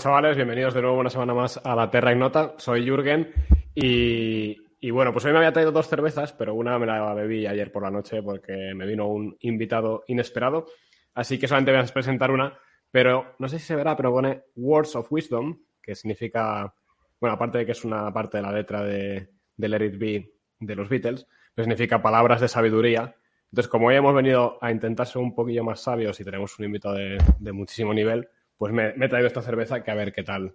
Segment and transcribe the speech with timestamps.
[0.00, 2.54] Chavales, bienvenidos de nuevo una semana más a la Terra Ignota.
[2.56, 3.30] Soy Jürgen
[3.74, 7.70] y, bueno, pues hoy me había traído dos cervezas, pero una me la bebí ayer
[7.70, 10.64] por la noche porque me vino un invitado inesperado.
[11.12, 12.58] Así que solamente voy a presentar una,
[12.90, 16.72] pero no sé si se verá, pero pone Words of Wisdom, que significa,
[17.20, 19.98] bueno, aparte de que es una parte de la letra de, de Let
[20.60, 23.14] de los Beatles, pues significa palabras de sabiduría.
[23.50, 26.64] Entonces, como hoy hemos venido a intentar ser un poquillo más sabios y tenemos un
[26.64, 30.22] invitado de muchísimo nivel, pues me, me, he traído esta cerveza que a ver qué
[30.22, 30.54] tal,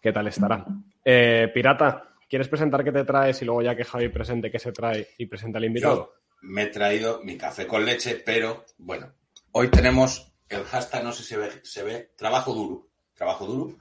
[0.00, 0.64] qué tal estará.
[1.04, 4.72] Eh, Pirata, ¿quieres presentar qué te traes y luego ya que Javi presente qué se
[4.72, 5.94] trae y presenta al invitado?
[5.94, 9.12] Yo me he traído mi café con leche, pero bueno,
[9.52, 13.76] hoy tenemos el hashtag, no sé si se ve, se ve trabajo duro, trabajo duro,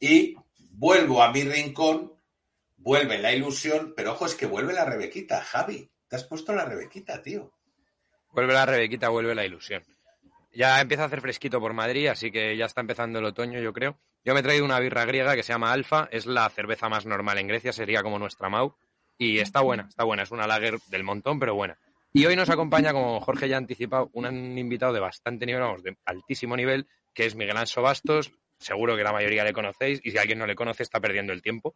[0.00, 0.34] y
[0.72, 2.14] vuelvo a mi rincón,
[2.78, 6.64] vuelve la ilusión, pero ojo, es que vuelve la Rebequita, Javi, te has puesto la
[6.64, 7.52] Rebequita, tío.
[8.32, 9.84] Vuelve la Rebequita, vuelve la ilusión.
[10.54, 13.72] Ya empieza a hacer fresquito por Madrid, así que ya está empezando el otoño, yo
[13.72, 13.98] creo.
[14.24, 17.06] Yo me he traído una birra griega que se llama Alfa, es la cerveza más
[17.06, 18.76] normal en Grecia, sería como nuestra Mau,
[19.18, 21.78] y está buena, está buena, es una lager del montón, pero buena.
[22.12, 25.82] Y hoy nos acompaña, como Jorge ya ha anticipado, un invitado de bastante nivel, vamos,
[25.82, 28.32] de altísimo nivel, que es Miguel Anso Bastos,
[28.64, 31.42] seguro que la mayoría le conocéis y si alguien no le conoce está perdiendo el
[31.42, 31.74] tiempo.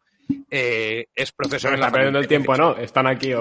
[0.49, 2.75] Eh, es profesor no, en la está perdiendo el tiempo, ¿no?
[2.75, 3.31] Están aquí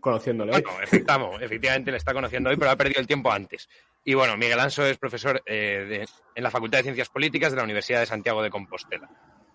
[0.00, 0.52] conociéndole.
[0.52, 3.68] Bueno, efectivamente, efectivamente le está conociendo hoy, pero ha perdido el tiempo antes.
[4.04, 7.56] Y bueno, Miguel Anso es profesor eh, de, en la Facultad de Ciencias Políticas de
[7.58, 9.08] la Universidad de Santiago de Compostela.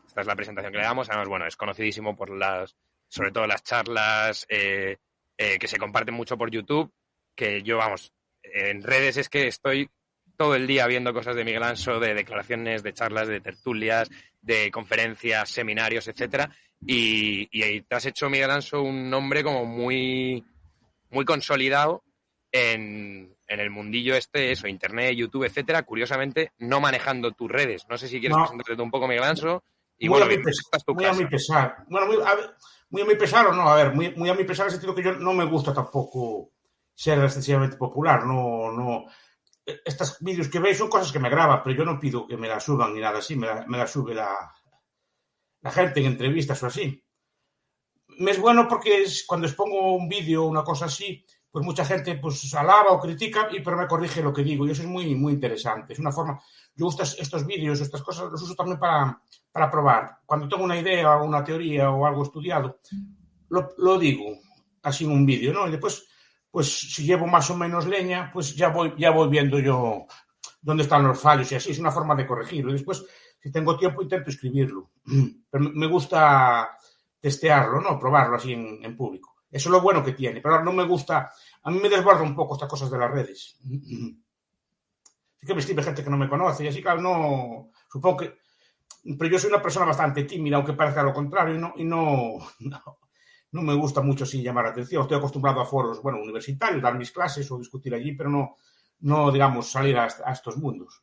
[0.07, 1.09] Esta es la presentación que le damos.
[1.09, 2.75] Además, bueno, es conocidísimo por las,
[3.07, 4.97] sobre todo las charlas eh,
[5.37, 6.91] eh, que se comparten mucho por YouTube,
[7.35, 9.89] que yo, vamos, en redes es que estoy
[10.41, 14.09] todo el día viendo cosas de Miguel Anso, de declaraciones, de charlas, de tertulias,
[14.41, 16.49] de conferencias, seminarios, etcétera.
[16.83, 20.43] Y, y te has hecho, Miguel Anso, un nombre como muy,
[21.11, 22.03] muy consolidado
[22.51, 27.85] en, en, el mundillo este, eso, internet, YouTube, etcétera, curiosamente, no manejando tus redes.
[27.87, 28.45] No sé si quieres no.
[28.45, 29.63] presentarte un poco, Miguel Anso.
[29.99, 31.85] Y muy bueno, a mi, pes muy a mi pesar.
[31.87, 32.35] Bueno, muy a,
[32.89, 34.71] muy a, mi pesar o no, a ver, muy, muy a mi pesar en el
[34.71, 36.49] sentido que yo no me gusta tampoco
[36.95, 39.05] ser excesivamente popular, no, no,
[39.85, 42.47] estos vídeos que veis son cosas que me graba, pero yo no pido que me
[42.47, 44.53] las suban ni nada así, me la, me la sube la,
[45.61, 47.03] la, gente en entrevistas o así.
[48.19, 51.83] Me es bueno porque es, cuando expongo un vídeo o una cosa así, pues mucha
[51.83, 54.87] gente pues alaba o critica, y, pero me corrige lo que digo, y eso es
[54.87, 55.93] muy, muy interesante.
[55.93, 56.41] Es una forma,
[56.75, 59.21] yo uso estos vídeos, estas cosas, los uso también para,
[59.51, 60.19] para probar.
[60.25, 62.79] Cuando tengo una idea o una teoría o algo estudiado,
[63.49, 64.37] lo, lo digo
[64.83, 65.67] así en un vídeo, ¿no?
[65.67, 66.07] Y después
[66.51, 70.05] pues si llevo más o menos leña, pues ya voy, ya voy viendo yo
[70.61, 72.71] dónde están los fallos y así es una forma de corregirlo.
[72.71, 73.03] Y después,
[73.39, 74.91] si tengo tiempo, intento escribirlo.
[75.49, 76.77] Pero me gusta
[77.19, 77.97] testearlo, ¿no?
[77.97, 79.37] Probarlo así en, en público.
[79.49, 80.41] Eso es lo bueno que tiene.
[80.41, 81.31] Pero no me gusta,
[81.63, 83.57] a mí me desborda un poco estas cosas de las redes.
[85.41, 88.37] Sí que me escribe gente que no me conoce y así, claro, no, supongo que,
[89.17, 92.37] pero yo soy una persona bastante tímida, aunque parezca lo contrario, y no, y no
[93.51, 95.01] no me gusta mucho sin llamar la atención.
[95.01, 98.57] Estoy acostumbrado a foros, bueno, universitarios, dar mis clases o discutir allí, pero no,
[99.01, 101.01] no digamos, salir a, a estos mundos.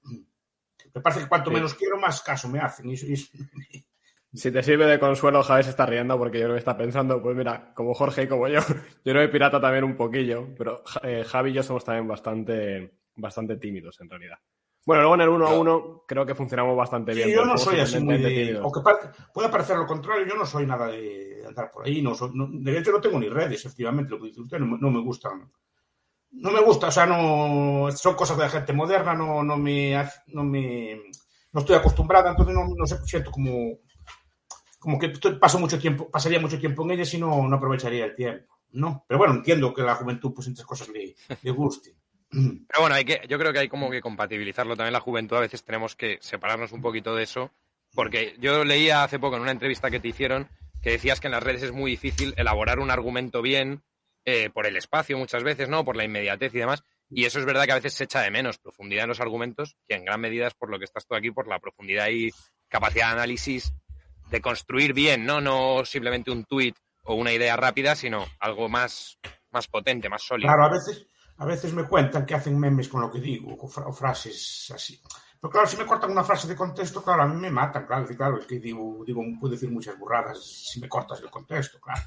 [0.95, 1.55] Me parece que cuanto sí.
[1.55, 2.91] menos quiero, más caso me hacen.
[2.91, 3.17] Y, y...
[4.31, 7.23] Si te sirve de consuelo, Javi se está riendo porque yo creo que está pensando,
[7.23, 10.83] pues mira, como Jorge y como yo, yo creo que pirata también un poquillo, pero
[11.03, 14.39] eh, Javi y yo somos también bastante, bastante tímidos en realidad.
[14.87, 17.31] Bueno, luego en el 1 a 1 creo que funcionamos bastante sí, bien.
[17.31, 18.59] Yo no soy así muy de...
[18.63, 18.81] O que
[19.33, 22.01] puede parecer lo contrario, yo no soy nada de andar por ahí.
[22.01, 24.79] No, soy, no de hecho, no tengo ni redes, efectivamente, lo que dice usted, no,
[24.79, 25.51] no, me gustan.
[26.31, 29.97] No me gusta, o sea, no son cosas de la gente moderna, no, no me
[30.29, 31.01] no me
[31.53, 33.79] no estoy acostumbrada, entonces no, no sé, siento como
[34.79, 35.09] como que
[35.41, 39.05] paso mucho tiempo, pasaría mucho tiempo en ellas y no, no aprovecharía el tiempo, ¿no?
[39.07, 41.97] Pero bueno, entiendo que la juventud, pues, entre cosas le, le guste.
[42.31, 45.37] Pero bueno, hay que, yo creo que hay como que compatibilizarlo también la juventud.
[45.37, 47.51] A veces tenemos que separarnos un poquito de eso.
[47.95, 50.49] Porque yo leía hace poco en una entrevista que te hicieron
[50.83, 53.83] que decías que en las redes es muy difícil elaborar un argumento bien
[54.25, 55.85] eh, por el espacio muchas veces, ¿no?
[55.85, 56.85] Por la inmediatez y demás.
[57.11, 59.77] Y eso es verdad que a veces se echa de menos profundidad en los argumentos,
[59.89, 62.31] que en gran medida es por lo que estás tú aquí, por la profundidad y
[62.69, 63.73] capacidad de análisis
[64.31, 65.41] de construir bien, ¿no?
[65.41, 69.19] No simplemente un tuit o una idea rápida, sino algo más,
[69.51, 70.49] más potente, más sólido.
[70.49, 71.07] Claro, a veces,
[71.39, 75.01] a veces me cuentan que hacen memes con lo que digo, o frases así.
[75.41, 78.07] Pero claro, si me cortan una frase de contexto, claro, a mí me matan, claro,
[78.17, 82.03] claro, es que digo, digo, puedo decir muchas burradas si me cortas el contexto, claro.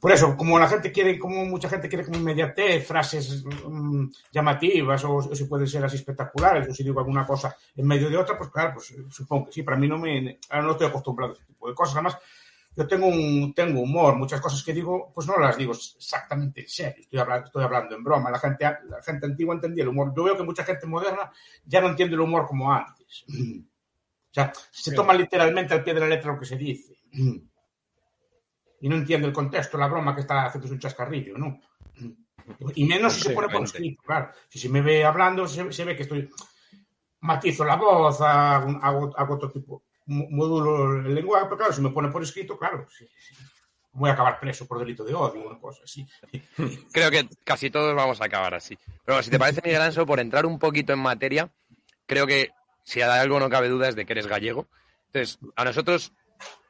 [0.00, 5.04] Por eso, como la gente quiere, como mucha gente quiere como inmediatez, frases mmm, llamativas,
[5.04, 8.16] o, o, si pueden ser así espectaculares, o si digo alguna cosa en medio de
[8.16, 11.36] otra, pues claro, pues supongo que sí, para mí no me, no estoy acostumbrado a
[11.36, 12.18] ese tipo de cosas, además,
[12.76, 16.68] yo tengo un tengo humor, muchas cosas que digo, pues no las digo exactamente en
[16.68, 20.12] serio, estoy hablando, estoy hablando en broma, la gente, la gente antigua entendía el humor,
[20.14, 21.30] yo veo que mucha gente moderna
[21.64, 23.24] ya no entiende el humor como antes.
[24.36, 26.98] sea, se toma literalmente al pie de la letra lo que se dice.
[28.78, 31.58] Y no entiende el contexto, la broma que está haciendo un chascarrillo, ¿no?
[32.74, 34.30] Y menos si se pone por escrito, claro.
[34.48, 36.28] Si se me ve hablando, se, se ve que estoy
[37.20, 41.90] matizo la voz, hago, hago, hago otro tipo, módulo el lenguaje, pero claro, si me
[41.90, 43.06] pone por escrito, claro, sí,
[43.92, 46.06] voy a acabar preso por delito de odio, una cosa así.
[46.92, 48.78] Creo que casi todos vamos a acabar así.
[49.04, 51.50] Pero si te parece, Miguel Anso, por entrar un poquito en materia,
[52.06, 52.50] creo que
[52.84, 54.68] si hay algo no cabe duda es de que eres gallego.
[55.06, 56.12] Entonces, a nosotros,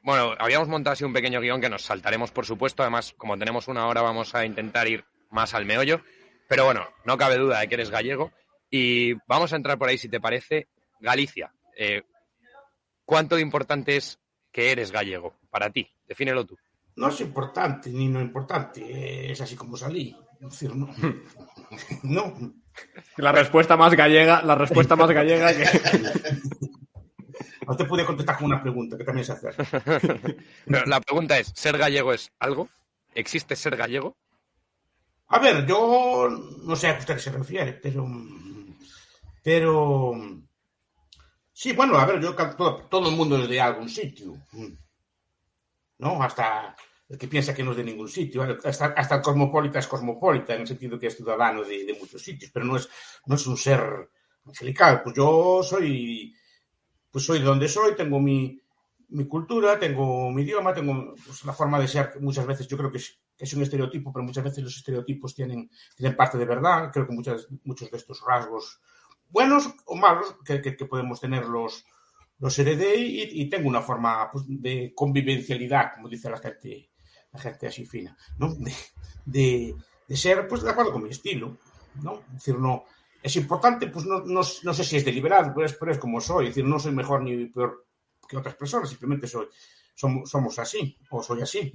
[0.03, 2.83] bueno, habíamos montado así un pequeño guion que nos saltaremos, por supuesto.
[2.83, 6.01] Además, como tenemos una hora, vamos a intentar ir más al meollo.
[6.49, 8.33] Pero bueno, no cabe duda de que eres gallego.
[8.71, 10.69] Y vamos a entrar por ahí, si te parece,
[11.01, 11.53] Galicia.
[11.77, 12.03] Eh,
[13.07, 14.19] ¿Cuánto de importante es
[14.53, 15.89] que eres gallego para ti?
[16.07, 16.59] Defínelo tú.
[16.97, 20.15] No es importante ni no importante, es así como salí.
[20.41, 20.89] Es decir, no.
[22.03, 22.53] no.
[23.17, 25.65] La respuesta más gallega, la respuesta más gallega que.
[27.67, 29.49] No te pude contestar con una pregunta que también se hace.
[30.67, 32.69] Pero la pregunta es: ¿ser gallego es algo?
[33.13, 34.17] ¿Existe ser gallego?
[35.29, 36.29] A ver, yo
[36.63, 38.07] no sé a qué usted se refiere, pero.
[39.43, 40.13] Pero.
[41.59, 44.37] Sí, bueno, a ver, yo todo, todo el mundo es de algún sitio.
[45.97, 46.23] ¿No?
[46.23, 46.77] Hasta
[47.09, 48.43] el que piensa que no es de ningún sitio.
[48.63, 52.23] Hasta, hasta el cosmopolita es cosmopolita, en el sentido que es ciudadano de, de, muchos
[52.23, 52.91] sitios, pero no es,
[53.25, 53.81] no es un ser
[54.45, 55.03] angelical.
[55.03, 56.35] Pues yo soy,
[57.11, 58.61] pues soy de donde soy, tengo mi,
[59.09, 62.93] mi cultura, tengo mi idioma, tengo pues, la forma de ser, muchas veces yo creo
[62.93, 66.45] que es, que es, un estereotipo, pero muchas veces los estereotipos tienen, tienen parte de
[66.45, 66.91] verdad.
[66.93, 68.79] Creo que muchas, muchos de estos rasgos,
[69.29, 71.85] buenos o malos, que, que, que podemos tener los,
[72.39, 76.91] los heredé y, y, tengo una forma pues, de convivencialidad, como dice la gente
[77.33, 78.55] la gente así fina, ¿no?
[78.55, 78.73] De,
[79.25, 79.75] de,
[80.09, 81.59] de, ser, pues, de acuerdo con mi estilo,
[82.03, 82.23] ¿no?
[82.29, 82.85] Es decir, no,
[83.23, 86.21] es importante, pues, no, no, no sé si es deliberado, pero es, pero es, como
[86.21, 87.87] soy, es decir, no soy mejor ni peor
[88.29, 89.47] que otras personas, simplemente soy,
[89.95, 91.73] somos, somos así, o soy así.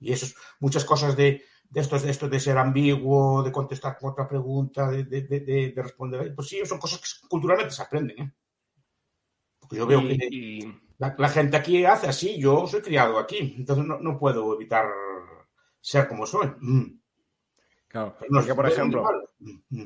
[0.00, 3.96] Y eso es, muchas cosas de, de estos, de esto de ser ambiguo, de contestar
[3.96, 7.82] con otra pregunta, de, de, de, de responder, pues sí, son cosas que culturalmente se
[7.82, 8.32] aprenden, ¿eh?
[9.58, 10.28] Porque yo veo y, que...
[10.30, 10.80] y...
[10.98, 14.84] La, la, gente aquí hace así, yo soy criado aquí, entonces no, no puedo evitar
[15.80, 16.46] ser como soy.
[16.60, 17.00] Mm.
[17.88, 19.04] Claro, no, porque por ejemplo,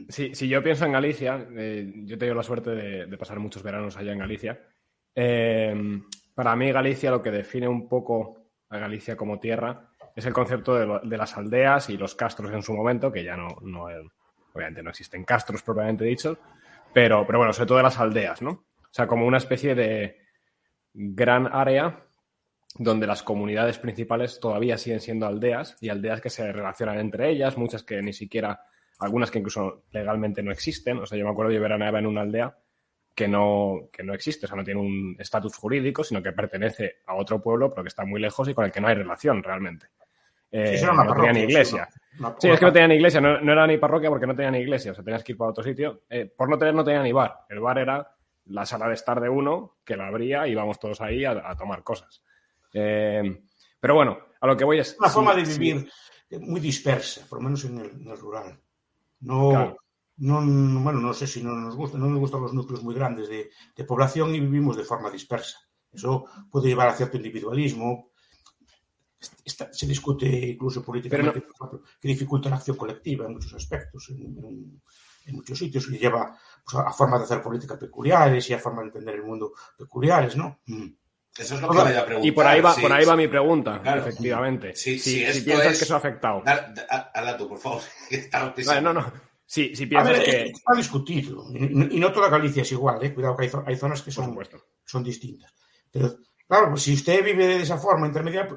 [0.09, 3.39] si, si, yo pienso en Galicia, eh, yo he tenido la suerte de, de, pasar
[3.39, 4.61] muchos veranos allá en Galicia.
[5.15, 6.03] Eh,
[6.35, 10.75] para mí Galicia lo que define un poco a Galicia como tierra es el concepto
[10.75, 13.87] de, lo, de las aldeas y los castros en su momento, que ya no, no
[14.53, 16.39] obviamente no existen castros propiamente dichos,
[16.93, 18.51] pero, pero bueno, sobre todo de las aldeas, ¿no?
[18.51, 20.27] O sea, como una especie de,
[20.97, 22.05] gran área
[22.79, 27.57] donde las comunidades principales todavía siguen siendo aldeas y aldeas que se relacionan entre ellas,
[27.59, 28.61] muchas que ni siquiera,
[28.99, 30.99] algunas que incluso legalmente no existen.
[30.99, 32.57] O sea, yo me acuerdo de veraneaba en una aldea
[33.15, 36.97] que no, que no existe, o sea, no tiene un estatus jurídico, sino que pertenece
[37.07, 39.43] a otro pueblo, pero que está muy lejos y con el que no hay relación
[39.43, 39.87] realmente.
[40.59, 41.89] Eh, sí, no parroquia, tenía ni iglesia.
[42.19, 44.35] Una, sí, es que no tenía ni iglesia, no, no, era ni parroquia porque no
[44.35, 46.03] tenía ni iglesia, o sea, tenías que ir para otro sitio.
[46.09, 47.45] Eh, por no tener, no tenía ni bar.
[47.49, 48.11] El bar era
[48.47, 51.57] la sala de estar de uno, que la abría y íbamos todos ahí a, a
[51.57, 52.23] tomar cosas.
[52.73, 53.43] Eh,
[53.81, 54.97] pero bueno, a lo que voy es...
[54.99, 55.91] Una sí, forma de vivir
[56.29, 56.39] sí.
[56.39, 58.59] muy dispersa, por lo menos en el, en el rural.
[59.21, 59.77] No, claro.
[60.19, 60.41] no,
[60.83, 63.51] bueno, no sé si no nos gusta, no nos gustan los núcleos muy grandes de,
[63.75, 65.59] de, población y vivimos de forma dispersa.
[65.93, 68.11] Eso puede llevar a cierto individualismo.
[69.45, 71.83] Está, se discute incluso políticamente no...
[72.01, 74.83] que dificulta la acción colectiva en muchos aspectos, en, en,
[75.27, 78.85] en muchos sitios, y lleva pues, a formas de hacer política peculiares y a formas
[78.85, 80.61] de entender el mundo peculiares, ¿no?
[80.67, 80.89] Mm.
[81.39, 82.27] Eso es lo que voy a preguntar.
[82.27, 84.01] Y por ahí va, sí, por ahí va mi pregunta, claro.
[84.01, 84.75] efectivamente.
[84.75, 85.79] Sí, si, si piensas es...
[85.79, 86.43] que eso ha afectado.
[87.15, 87.83] Habla tú, por favor.
[88.67, 89.13] Vale, no, no.
[89.45, 90.43] Sí, si piensas ver, que.
[90.47, 91.47] Está discutido.
[91.55, 93.15] Y no toda Galicia es igual, ¿eh?
[93.15, 94.37] Cuidado que hay, hay zonas que son,
[94.85, 95.53] son distintas.
[95.91, 96.17] Pero,
[96.49, 98.49] claro, pues si usted vive de esa forma intermedia,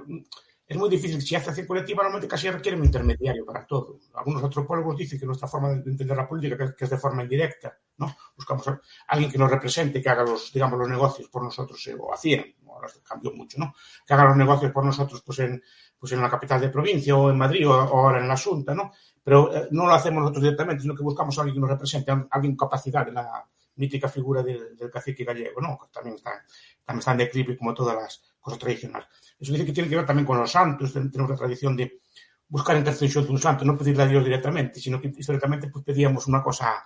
[0.70, 1.20] es muy difícil.
[1.20, 3.98] Si hace acción colectiva, normalmente casi requiere un intermediario para todo.
[4.14, 7.76] Algunos antropólogos dicen que nuestra forma de entender la política que es de forma indirecta,
[7.98, 8.16] ¿no?
[8.36, 11.96] Buscamos a alguien que nos represente, que haga los, digamos, los negocios por nosotros, eh,
[12.00, 13.74] o hacían, ahora cambió mucho, ¿no?
[14.06, 15.64] Que haga los negocios por nosotros, pues en,
[15.98, 18.92] pues en la capital de provincia, o en Madrid, o, ahora en la Asunta, ¿no?
[19.24, 22.12] Pero eh, no lo hacemos nosotros directamente, sino que buscamos a alguien que nos represente,
[22.12, 23.44] a alguien con capacidad de la
[23.78, 25.80] mítica figura del, cacique gallego, ¿no?
[25.92, 26.46] También está,
[26.86, 29.08] también está en declive como todas las cosas tradicionales.
[29.40, 32.02] Eso dice que tiene que ver también con los santos, tenemos la tradición de
[32.48, 36.28] buscar intercesión de un santo, no pedirle a Dios directamente, sino que históricamente pues, pedíamos
[36.28, 36.84] una cosa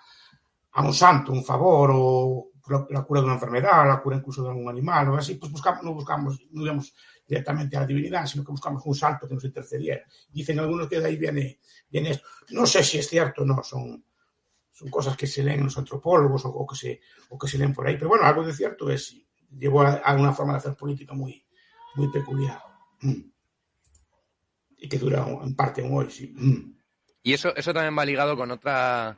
[0.72, 2.51] a un santo, un favor, o
[2.89, 5.83] la, cura de una enfermedad, la cura incluso de algún animal, o así, pues buscamos,
[5.83, 6.81] no buscamos, no
[7.27, 10.03] directamente a la divinidad, sino que buscamos un santo que nos intercediera.
[10.29, 12.27] Dicen algunos que de ahí viene, viene esto.
[12.51, 14.03] No sé si es cierto o no, son,
[14.72, 17.57] son cosas que se leen en los antropólogos o, o, que se, o que se
[17.57, 19.15] leen por ahí, pero bueno, algo de cierto es,
[19.57, 21.42] llevó a, a, una forma de hacer política muy,
[21.95, 22.62] muy peculiar.
[24.77, 26.33] Y que dura en parte aún hoy, sí.
[27.21, 29.17] Y eso, eso también va ligado con otra,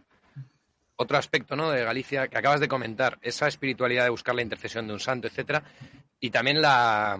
[0.95, 1.71] otro aspecto ¿no?
[1.71, 5.27] de Galicia que acabas de comentar, esa espiritualidad de buscar la intercesión de un santo,
[5.27, 5.63] etcétera,
[6.19, 7.19] y también la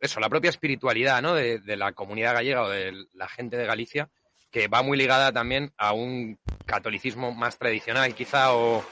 [0.00, 1.34] eso, la propia espiritualidad ¿no?
[1.34, 4.08] de, de, la comunidad gallega o de la gente de Galicia,
[4.50, 8.84] que va muy ligada también a un catolicismo más tradicional, quizá, o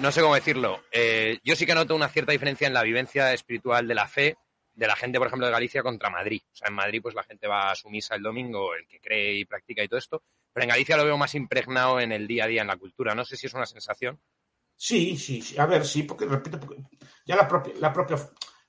[0.00, 0.82] no sé cómo decirlo.
[0.92, 4.36] Eh, yo sí que noto una cierta diferencia en la vivencia espiritual de la fe
[4.72, 6.42] de la gente, por ejemplo, de Galicia contra Madrid.
[6.52, 9.00] O sea, en Madrid, pues la gente va a su misa el domingo, el que
[9.00, 10.22] cree y practica y todo esto,
[10.52, 13.14] pero en Galicia lo veo más impregnado en el día a día, en la cultura.
[13.14, 14.20] No sé si es una sensación.
[14.76, 15.58] Sí, sí, sí.
[15.58, 16.58] A ver, sí, porque repito,
[17.26, 17.74] ya la propia,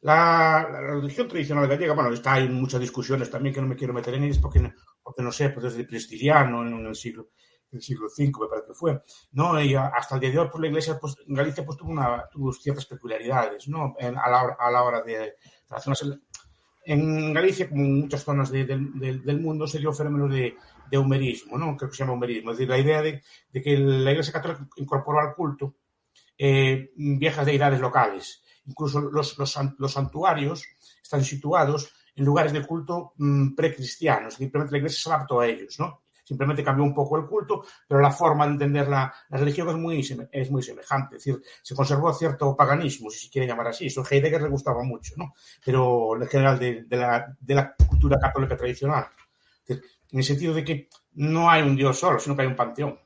[0.01, 4.15] la religión tradicional gallega, bueno, está hay muchas discusiones también que no me quiero meter
[4.15, 7.29] en ellas porque, no sé, pues desde Prestiliano en el siglo
[7.71, 9.61] en el siglo V, me parece que fue, ¿no?
[9.61, 12.27] Y hasta el día de hoy, pues la Iglesia pues, en Galicia pues, tuvo, una,
[12.59, 13.95] ciertas peculiaridades, ¿no?
[13.97, 15.35] En, a, la, a la hora de.
[16.83, 20.55] En Galicia, como en muchas zonas de, de, de, del mundo, se dio fenómeno de,
[20.97, 21.77] humerismo, ¿no?
[21.77, 22.51] Creo que se llama humerismo.
[22.51, 25.75] Es decir, la idea de, de que la Iglesia Católica incorporó al culto
[26.37, 28.43] eh, viejas deidades locales.
[28.65, 30.65] Incluso los, los, los, santuarios
[31.01, 34.35] están situados en lugares de culto mmm, precristianos.
[34.35, 36.01] Simplemente la Iglesia se adaptó a ellos, ¿no?
[36.31, 40.29] Simplemente cambió un poco el culto, pero la forma de entender la, religión es muy,
[40.31, 41.17] es muy semejante.
[41.17, 43.87] Es decir, se conservó cierto paganismo, si se quiere llamar así.
[43.87, 45.33] Eso a Heidegger le gustaba mucho, ¿no?
[45.65, 49.07] Pero en general de, la, de la cultura católica tradicional.
[49.67, 52.97] En el sentido de que no hay un dios solo, sino que hay un panteón.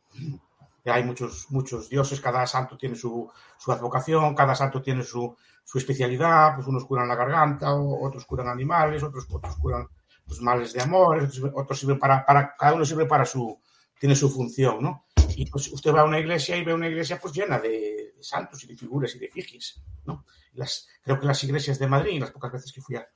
[0.85, 3.27] Hay muchos, muchos dioses, cada santo tiene su,
[3.57, 8.49] su advocación, cada santo tiene su, su especialidad, pues unos curan la garganta, otros curan
[8.49, 9.87] animales, otros, otros curan
[10.27, 13.59] los males de amor, otros, otros sirven para, para, cada uno sirve para su,
[13.99, 15.05] tiene su función, ¿no?
[15.35, 18.23] Y pues usted va a una iglesia y ve una iglesia pues llena de, de
[18.23, 20.25] santos y de figuras y de efigies, ¿no?
[20.53, 23.07] Las, creo que las iglesias de Madrid, las pocas veces que fui a,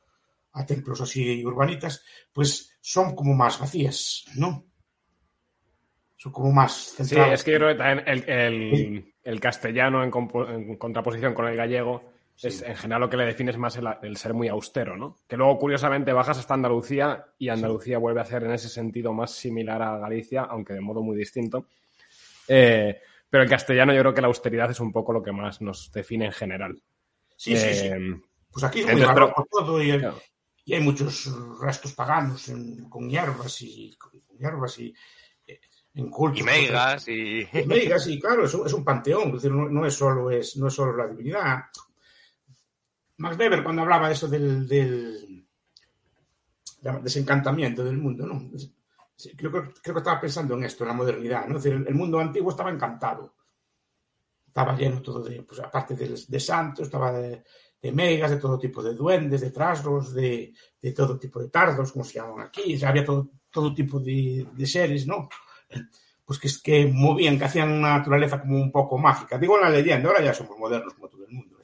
[0.53, 4.65] a templos así urbanitas, pues son como más vacías, ¿no?
[6.17, 7.29] Son como más centradas.
[7.29, 10.11] Sí, es que yo creo que también el, el, el castellano en,
[10.49, 12.11] en, contraposición con el gallego
[12.41, 15.17] es en general lo que le define es más el, el, ser muy austero, ¿no?
[15.27, 18.01] Que luego, curiosamente, bajas hasta Andalucía y Andalucía sí.
[18.01, 21.65] vuelve a ser en ese sentido más similar a Galicia, aunque de modo muy distinto.
[22.47, 25.61] Eh, pero el castellano yo creo que la austeridad es un poco lo que más
[25.61, 26.81] nos define en general.
[27.35, 27.89] Sí, eh, sí, sí.
[28.51, 30.19] Pues aquí es muy entonces, pero, todo y, el, claro
[30.69, 31.27] y hay muchos
[31.59, 34.93] restos paganos en, con hierbas y con hierbas y
[35.47, 35.59] eh,
[35.95, 36.41] en cultos.
[36.41, 37.41] Y meigas y...
[37.51, 40.29] y meigas y claro, es un, es un panteón, es decir, no, no, es solo,
[40.29, 41.61] es, no es solo la divinidad.
[43.19, 44.67] Max Weber cuando hablaba de eso del,
[47.03, 48.49] desencantamiento del mundo, ¿no?
[49.35, 51.57] Creo, creo, que estaba pensando en esto, en la modernidad, ¿no?
[51.57, 53.35] Es el mundo antiguo estaba encantado.
[54.47, 57.43] Estaba lleno todo de, pues aparte de, santos, estaba de,
[57.81, 60.53] de megas, de todo tipo de duendes, de trasgos, de,
[60.95, 65.05] todo tipo de tardos, como se llaman aquí, o había todo, todo tipo de, seres,
[65.05, 65.27] ¿no?
[66.23, 69.37] Pues que, que movían, que hacían una naturaleza como un poco mágica.
[69.37, 71.57] Digo la leyenda, ahora ya somos modernos como todo el mundo,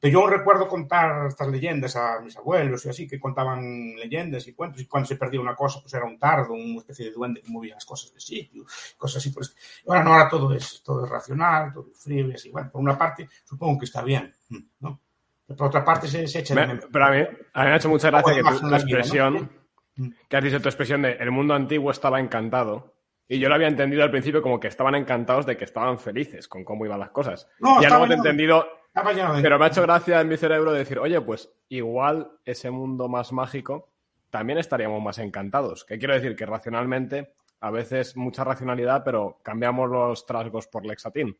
[0.00, 4.54] pero, yo recuerdo contar estas leyendas a mis abuelos y así, que contaban leyendas y
[4.54, 7.42] cuentos, y cuando se perdía una cosa, pues era un tardo, una especie de duende
[7.42, 8.64] que movía las cosas de sitio,
[8.96, 9.30] cosas así.
[9.30, 12.50] Pues, ahora no, ahora todo es, todo es racional, todo es frío y así.
[12.50, 14.34] Bueno, por una parte, supongo que está bien,
[14.80, 15.00] ¿no?
[15.46, 16.86] Por otra parte, se, se echa me, de...
[16.92, 19.48] Pero a mí, a mí me ha hecho mucha gracia que tu, tu expresión, vida,
[19.96, 20.12] ¿no?
[20.28, 22.94] que has dicho tu expresión de el mundo antiguo estaba encantado.
[23.28, 26.48] Y yo lo había entendido al principio como que estaban encantados de que estaban felices
[26.48, 27.48] con cómo iban las cosas.
[27.60, 28.66] No, ya luego te he entendido.
[28.94, 29.42] De...
[29.42, 33.32] Pero me ha hecho gracia en mi cerebro decir, oye, pues igual ese mundo más
[33.32, 33.90] mágico
[34.30, 35.84] también estaríamos más encantados.
[35.84, 36.36] ¿Qué quiero decir?
[36.36, 41.38] Que racionalmente, a veces mucha racionalidad, pero cambiamos los trasgos por lexatín.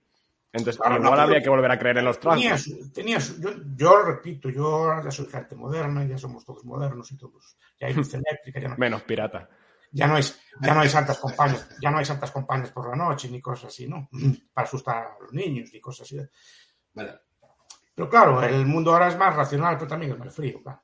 [0.53, 2.43] Entonces, claro, igual no, habría que volver a creer en los trasgos.
[2.43, 6.65] Tenía su, tenía su, yo, yo, repito, yo ya soy gente moderna, ya somos todos
[6.65, 7.59] modernos y todos.
[7.79, 8.77] Ya hay luz eléctrica, ya no.
[8.79, 9.49] Menos pirata.
[9.91, 12.97] Ya no, es, ya no hay santas compañías, ya no hay santas compañías por la
[12.97, 14.09] noche, ni cosas así, ¿no?
[14.53, 16.19] Para asustar a los niños, ni cosas así.
[16.95, 17.13] Bueno.
[17.99, 20.81] Pero claro, el mundo ahora es más racional, pero también es más frío, claro.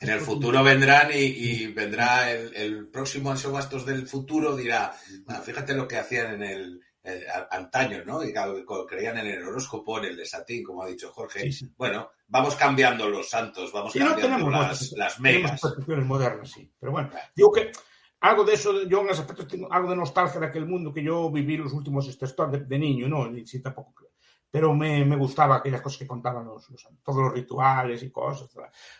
[0.00, 4.92] En el futuro vendrán y, y vendrá el, el próximo Ansiogastos del futuro, dirá,
[5.24, 8.24] bueno, fíjate lo que hacían en el, eh, antaño, ¿no?
[8.24, 8.34] Y
[8.88, 11.42] creían en el horóscopo, en el desatín, como ha dicho Jorge.
[11.42, 11.72] Sí, sí.
[11.76, 15.60] Bueno, vamos cambiando los santos, vamos sí, cambiando no las, las megas.
[15.60, 16.68] percepciones modernas, sí.
[16.80, 17.70] Pero bueno, digo que
[18.22, 21.04] algo de eso, yo en ese aspecto tengo algo de nostalgia de aquel mundo que
[21.04, 23.30] yo viví los últimos estos de, de niño, ¿no?
[23.46, 23.94] Sí, tampoco
[24.50, 28.48] pero me, me, gustaba aquellas cosas que contaban los, los, todos los rituales y cosas.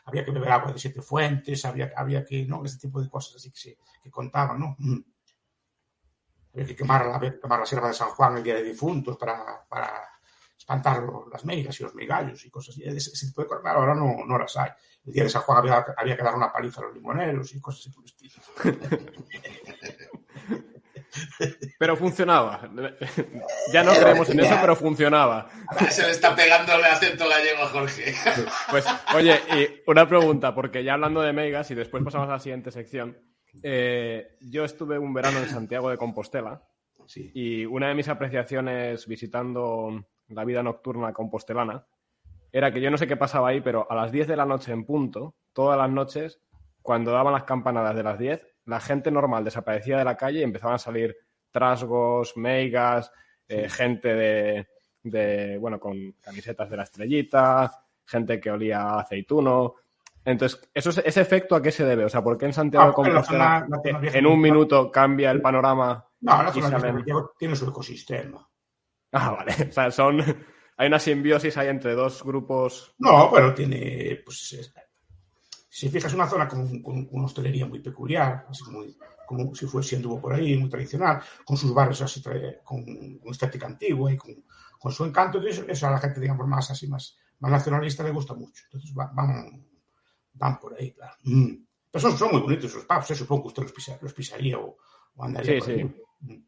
[0.04, 2.64] Había que beber agua de siete fuentes, había, había que, ¿no?
[2.64, 4.76] Ese tipo de cosas así que, se, que contaban, ¿no?
[4.78, 5.00] Mm
[6.56, 9.62] había que quemar la, quemar la sierva de San Juan el día de difuntos para,
[9.68, 10.08] para
[10.56, 12.82] espantar las meigas y los migallos y cosas así.
[12.82, 14.70] Ese, ese tipo de cosas, claro, ahora no, no las hay.
[15.04, 17.60] El día de San Juan había, había que dar una paliza a los limoneros y
[17.60, 18.42] cosas así por el estilo.
[21.78, 22.68] Pero funcionaba.
[23.72, 25.48] Ya no creemos en eso, pero funcionaba.
[25.90, 28.14] Se le está pegando el acento gallego a Jorge.
[28.70, 32.38] Pues, oye, y una pregunta, porque ya hablando de megas y después pasamos a la
[32.38, 33.16] siguiente sección.
[33.62, 36.62] eh, yo estuve un verano en Santiago de Compostela
[37.06, 37.30] Sí.
[37.34, 41.86] y una de mis apreciaciones visitando la vida nocturna compostelana
[42.52, 44.72] era que yo no sé qué pasaba ahí, pero a las 10 de la noche
[44.72, 46.40] en punto, todas las noches,
[46.82, 50.42] cuando daban las campanadas de las 10, la gente normal desaparecía de la calle y
[50.44, 51.16] empezaban a salir
[51.50, 53.10] trasgos, meigas,
[53.48, 54.68] eh, gente de,
[55.02, 57.72] de, bueno, con camisetas de la estrellita,
[58.04, 59.74] gente que olía a aceituno.
[60.24, 62.04] Entonces, eso, es- ¿ese efecto a qué se debe?
[62.04, 65.30] O sea, ¿por qué en Santiago Ah, de Compostela zona- zona en un minuto cambia
[65.30, 66.04] el panorama?
[66.20, 67.04] No, la zona salen-
[67.38, 68.48] tiene su ecosistema.
[69.12, 69.52] Ah, vale.
[69.68, 70.20] O sea, son...
[70.78, 72.94] Hay una simbiosis ahí entre dos grupos.
[72.98, 74.74] No, pero tiene, pues, es-
[75.78, 78.82] si fijas una zona con, con una hostelería muy peculiar, así como,
[79.26, 82.22] como si fuese anduvo por ahí, muy tradicional, con sus barrios así,
[82.64, 82.82] con,
[83.18, 84.42] con estética antigua y con,
[84.78, 88.10] con su encanto, entonces eso a la gente, digamos, más así, más, más nacionalista le
[88.10, 88.62] gusta mucho.
[88.64, 89.66] Entonces va- van,
[90.32, 91.14] van por ahí, claro.
[91.24, 91.52] Mm.
[91.90, 93.14] Pero son, son muy bonitos esos pubs, ¿eh?
[93.14, 94.78] supongo que usted los, pisa- los pisaría o,
[95.16, 95.72] o andaría Sí, por sí.
[95.74, 95.94] ahí.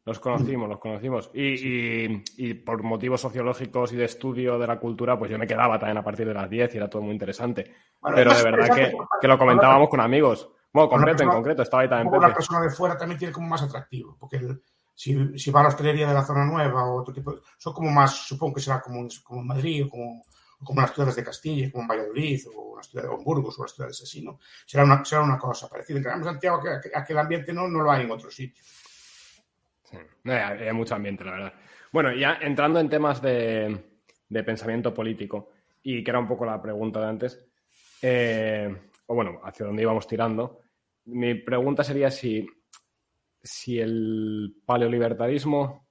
[0.04, 1.30] Los conocimos, los conocimos.
[1.35, 5.47] Y, y- y por motivos sociológicos y de estudio de la cultura, pues yo me
[5.47, 7.73] quedaba también a partir de las 10 y era todo muy interesante.
[8.00, 10.49] Bueno, Pero de verdad que, que lo comentábamos con amigos.
[10.73, 12.97] Bueno, con Con una Pepe en persona- concreto, estaba ahí también una persona de fuera
[12.97, 14.62] también tiene como más atractivo, porque el-
[14.95, 17.91] si, si va a la hostelería de la zona nueva o otro tipo, son como
[17.91, 20.25] más, supongo que será como, en- como en Madrid o como,
[20.64, 23.58] como en las ciudades de Castilla, como en Valladolid o en las ciudades de Burgos
[23.58, 24.41] o las ciudades así, ¿no?
[24.67, 26.12] Será una, será una cosa parecida.
[26.14, 28.62] En Santiago, que, que- aquel ambiente no, no lo hay en otro sitio.
[29.91, 29.97] Sí.
[30.31, 31.53] Hay mucho ambiente, la verdad.
[31.93, 35.51] Bueno, ya entrando en temas de, de pensamiento político,
[35.83, 37.47] y que era un poco la pregunta de antes,
[38.03, 40.61] eh, o bueno, hacia dónde íbamos tirando,
[41.07, 42.47] mi pregunta sería si,
[43.43, 45.89] si el paleolibertarismo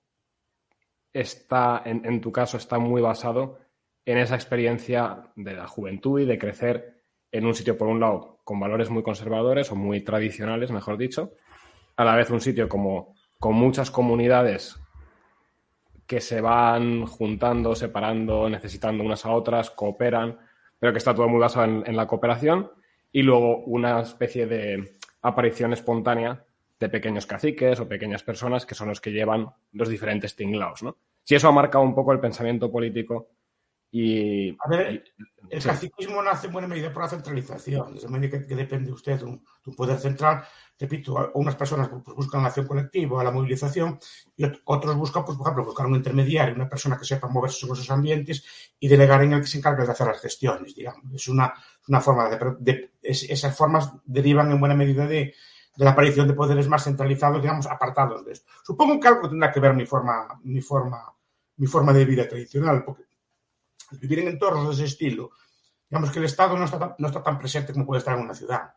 [1.12, 3.58] está, en, en tu caso, está muy basado
[4.06, 8.40] en esa experiencia de la juventud y de crecer en un sitio, por un lado,
[8.44, 11.34] con valores muy conservadores o muy tradicionales, mejor dicho,
[11.96, 14.80] a la vez un sitio como con muchas comunidades
[16.06, 20.38] que se van juntando, separando, necesitando unas a otras, cooperan,
[20.80, 22.72] pero que está todo muy basado en, la cooperación,
[23.12, 26.46] y luego una especie de aparición espontánea
[26.80, 30.98] de pequeños caciques o pequeñas personas que son los que llevan los diferentes tinglaos, ¿no?
[31.24, 33.28] Si eso ha marcado un poco el pensamiento político
[33.92, 34.52] y...
[34.60, 35.04] A ver,
[35.50, 35.68] El sí.
[35.68, 39.26] caciquismo nace en buena medida por la centralización, desde medida que, que depende usted de
[39.26, 40.44] un, de un poder central.
[40.80, 43.98] Repito, a- unas personas pues, buscan la acción colectiva, la movilización,
[44.36, 47.60] y ot- otros buscan, pues, por ejemplo, buscar un intermediario, una persona que sepa moverse
[47.60, 48.44] sobre esos ambientes
[48.80, 51.04] y delegar en el que se encargue de hacer las gestiones, digamos.
[51.14, 51.54] Es una,
[51.88, 55.34] una forma de, de- es- esas formas derivan en buena medida de,
[55.78, 58.52] de la aparición de poderes más centralizados, digamos, apartados de esto.
[58.66, 61.14] Supongo que algo tendrá que ver mi forma, mi forma,
[61.56, 63.07] mi forma de vida tradicional, porque
[63.92, 65.32] vivir en entornos de ese estilo,
[65.90, 68.26] digamos que el Estado no está tan, no está tan presente como puede estar en
[68.26, 68.74] una ciudad.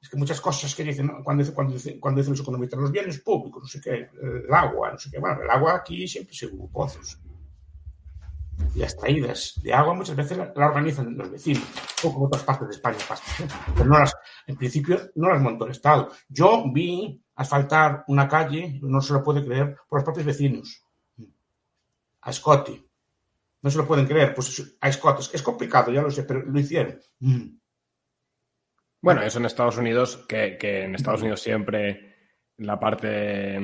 [0.00, 2.92] Es que muchas cosas que dicen, cuando, dicen, cuando, dicen, cuando dicen los economistas, los
[2.92, 6.34] bienes públicos, no sé qué, el agua, no sé qué, bueno, el agua aquí siempre
[6.34, 7.18] se hubo pozos.
[8.74, 11.64] Las traídas de agua muchas veces la, organizan los vecinos,
[12.02, 12.98] o como otras partes de España.
[13.40, 13.48] ¿eh?
[13.74, 14.14] Pero no las,
[14.46, 16.10] en principio no las montó el Estado.
[16.28, 20.84] Yo vi asfaltar una calle, no se lo puede creer, por los propios vecinos.
[22.20, 22.83] A Scotty.
[23.64, 25.30] No se lo pueden creer, pues a Scott.
[25.32, 27.00] Es complicado, ya lo sé, pero lo hicieron.
[27.20, 27.56] Mm.
[29.00, 32.14] Bueno, eso en Estados Unidos, que, que en Estados Unidos siempre
[32.58, 33.58] la parte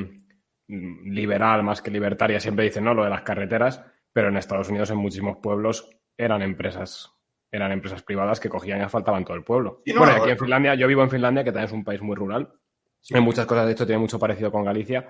[0.67, 4.71] mm, liberal más que libertaria siempre dice no lo de las carreteras, pero en Estados
[4.71, 7.13] Unidos en muchísimos pueblos eran empresas
[7.53, 9.83] eran empresas privadas que cogían y asfaltaban todo el pueblo.
[9.85, 10.41] No, bueno, no, aquí en no.
[10.41, 12.55] Finlandia, yo vivo en Finlandia, que también es un país muy rural.
[13.01, 13.15] Sí.
[13.15, 15.09] En muchas cosas, de hecho, tiene mucho parecido con Galicia.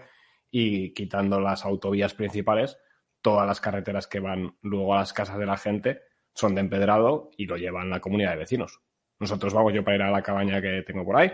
[0.50, 2.79] Y quitando las autovías principales,
[3.23, 6.01] todas las carreteras que van luego a las casas de la gente
[6.35, 8.81] son de empedrado y lo llevan la comunidad de vecinos.
[9.19, 11.31] Nosotros vamos, yo para ir a la cabaña que tengo por ahí,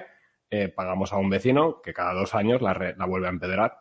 [0.50, 3.78] eh, pagamos a un vecino que cada dos años la, re- la vuelve a empedrar.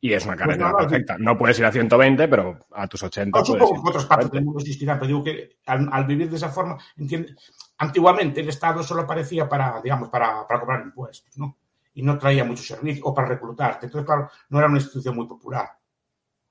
[0.00, 1.16] Y es una carretera Pues no, perfecta.
[1.18, 4.36] No puedes ir a 120, pero a tus 80 No, supongo que a partes 120.
[4.36, 7.34] del mundo existirá, pero digo que al, al vivir de esa forma, entiende,
[7.78, 11.56] antiguamente el Estado solo aparecía para, digamos, para, para cobrar impuestos, ¿no?
[11.94, 13.86] Y no traía mucho servicio, o para reclutarte.
[13.86, 15.70] Entonces, claro, no era una institución muy popular.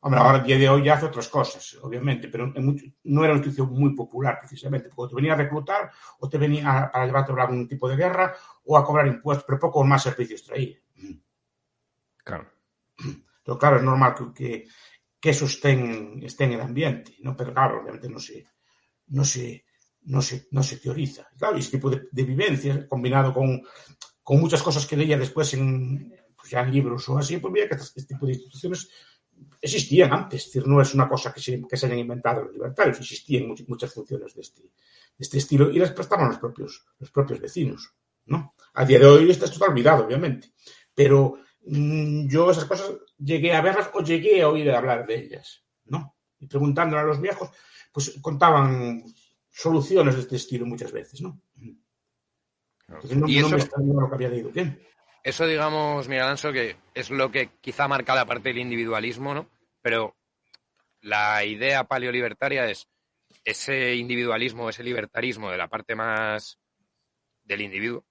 [0.06, 3.24] Hombre, ahora, a día de hoy ya hace otras cosas, obviamente, pero en mucho- no
[3.24, 6.92] era una institución muy popular, precisamente, porque te venía a reclutar o te venía a-
[6.92, 10.44] para llevarte a algún tipo de guerra o a cobrar impuestos, pero poco más servicios
[10.44, 10.78] traía.
[12.24, 12.46] Claro.
[13.44, 14.68] Pero claro, es normal que, que,
[15.22, 17.36] que eso esté en, esté en el ambiente, ¿no?
[17.38, 18.48] Pero claro, obviamente no se,
[19.08, 19.66] no se,
[20.04, 21.28] no se, no se teoriza.
[21.38, 23.62] Claro, y ese tipo de, de vivencias, combinado con,
[24.24, 27.70] con, muchas cosas que leía después en, pues ya en libros o así, pues veía
[27.70, 28.90] que este, tipo de instituciones
[29.62, 32.54] existían antes, es decir, no es una cosa que se, que se hayan inventado los
[32.54, 34.70] libertarios, existían muchas, muchas funciones de este, de
[35.18, 37.94] este, estilo y las prestaban los propios, los propios vecinos,
[38.26, 38.54] ¿no?
[38.74, 40.54] A día de hoy esto está olvidado, obviamente,
[40.94, 45.64] pero mmm, yo esas cosas llegué a verlas o llegué a oír hablar de ellas,
[45.86, 46.16] ¿no?
[46.40, 47.50] Y preguntándole a los viejos,
[47.92, 49.04] pues contaban
[49.50, 51.42] soluciones de este estilo muchas veces, ¿no?
[52.88, 54.52] Entonces no, y no eso, me lo que había leído.
[54.52, 54.80] ¿Bien?
[55.26, 59.50] Eso, digamos, Miguel Alonso, que es lo que quizá marca la parte del individualismo, ¿no?
[59.82, 60.16] Pero
[61.02, 62.88] la idea paleolibertaria es
[63.44, 66.60] ese individualismo, ese libertarismo de la parte más
[67.44, 68.06] del individuo.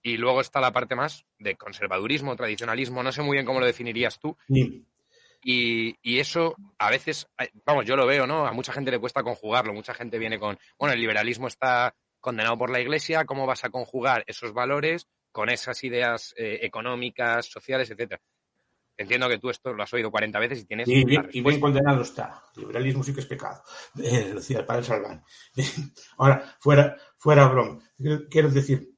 [0.00, 3.66] Y luego está la parte más de conservadurismo, tradicionalismo, no sé muy bien cómo lo
[3.66, 4.36] definirías tú.
[4.46, 4.86] Sí.
[5.42, 7.26] Y, y, eso a veces,
[7.66, 8.46] vamos, yo lo veo, ¿no?
[8.46, 12.56] A mucha gente le cuesta conjugarlo, mucha gente viene con, bueno, el liberalismo está condenado
[12.56, 17.90] por la Iglesia, ¿cómo vas a conjugar esos valores con esas ideas eh, económicas, sociales,
[17.90, 18.20] etcétera?
[18.96, 20.86] Entiendo que tú esto lo has oído 40 veces y tienes.
[20.86, 22.44] Y bien, y bien condenado está.
[22.56, 23.62] Liberalismo sí que es pecado.
[24.02, 25.24] Eh, decía el padre Salván.
[26.18, 27.78] Ahora, fuera, fuera broma.
[28.28, 28.94] Quiero decir,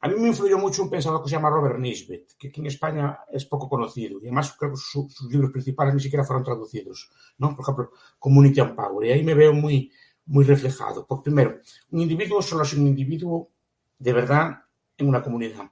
[0.00, 2.66] a mí me influyó mucho un pensador que se llama Robert Nisbet, que aquí en
[2.66, 6.42] España es poco conocido y además creo que su, sus libros principales ni siquiera fueron
[6.42, 7.08] traducidos.
[7.38, 7.54] ¿no?
[7.54, 9.06] Por ejemplo, Community and Power.
[9.06, 9.92] Y ahí me veo muy,
[10.26, 11.06] muy reflejado.
[11.06, 13.52] Porque, primero, un individuo solo es un individuo
[13.96, 14.63] de verdad
[14.98, 15.70] en una comunidad.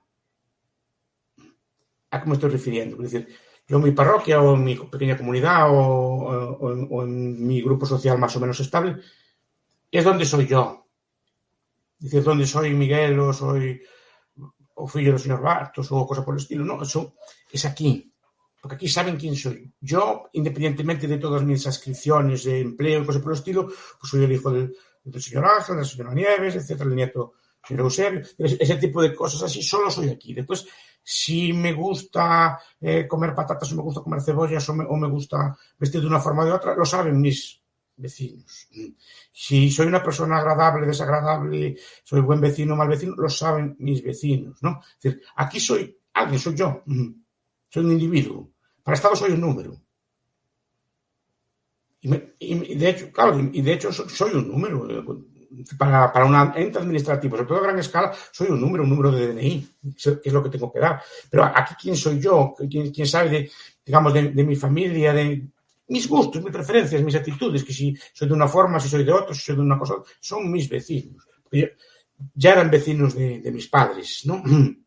[2.11, 2.97] ¿A qué me estoy refiriendo?
[3.03, 3.29] Es decir,
[3.67, 7.87] yo en mi parroquia o en mi pequeña comunidad o, o, o, en mi grupo
[7.87, 9.01] social más o menos estable,
[9.91, 10.87] es donde soy yo.
[11.99, 13.81] Es decir, donde soy Miguel o soy
[14.75, 16.65] o fillo do señor Bartos ou cosa polo estilo.
[16.65, 17.15] No, eso
[17.53, 18.11] es aquí.
[18.59, 19.71] Porque aquí saben quién soy.
[19.81, 24.25] Yo, independientemente de todas mis inscripciones de empleo y cosas por el estilo, pues soy
[24.25, 28.23] el hijo del, del señor Ángel, de la señora Nieves, etcétera, el nieto señor Eusebio.
[28.39, 30.35] Ese tipo de cosas así, solo soy aquí.
[30.35, 30.67] Después,
[31.03, 35.09] si me gusta eh, comer patatas o me gusta comer cebollas o me, o me
[35.09, 37.61] gusta vestir de una forma o de otra, lo saben mis
[37.97, 38.69] vecinos.
[39.33, 44.63] Si soy una persona agradable, desagradable, soy buen vecino, mal vecino, lo saben mis vecinos,
[44.63, 44.81] ¿no?
[44.97, 46.83] Es decir, aquí soy alguien, soy yo,
[47.69, 48.51] soy un individuo.
[48.83, 49.81] Para Estado soy un número.
[52.01, 54.89] Y, me, y de hecho, claro, y de hecho soy un número.
[55.77, 59.11] Para, para un ente administrativo, sobre todo a gran escala, soy un número, un número
[59.11, 59.69] de DNI,
[60.03, 61.03] que es lo que tengo que dar.
[61.31, 62.55] Pero aquí, ¿quién soy yo?
[62.71, 63.51] ¿Quién, quién sabe de,
[63.85, 65.47] digamos, de, mi familia, de,
[65.89, 69.13] mis gustos, mis preferencias, mis actitudes, que si soy de una forma, si soy de
[69.13, 71.29] otra, si soy de una cosa, son mis vecinos.
[72.35, 74.43] Ya eran vecinos de, de, mis padres, ¿no?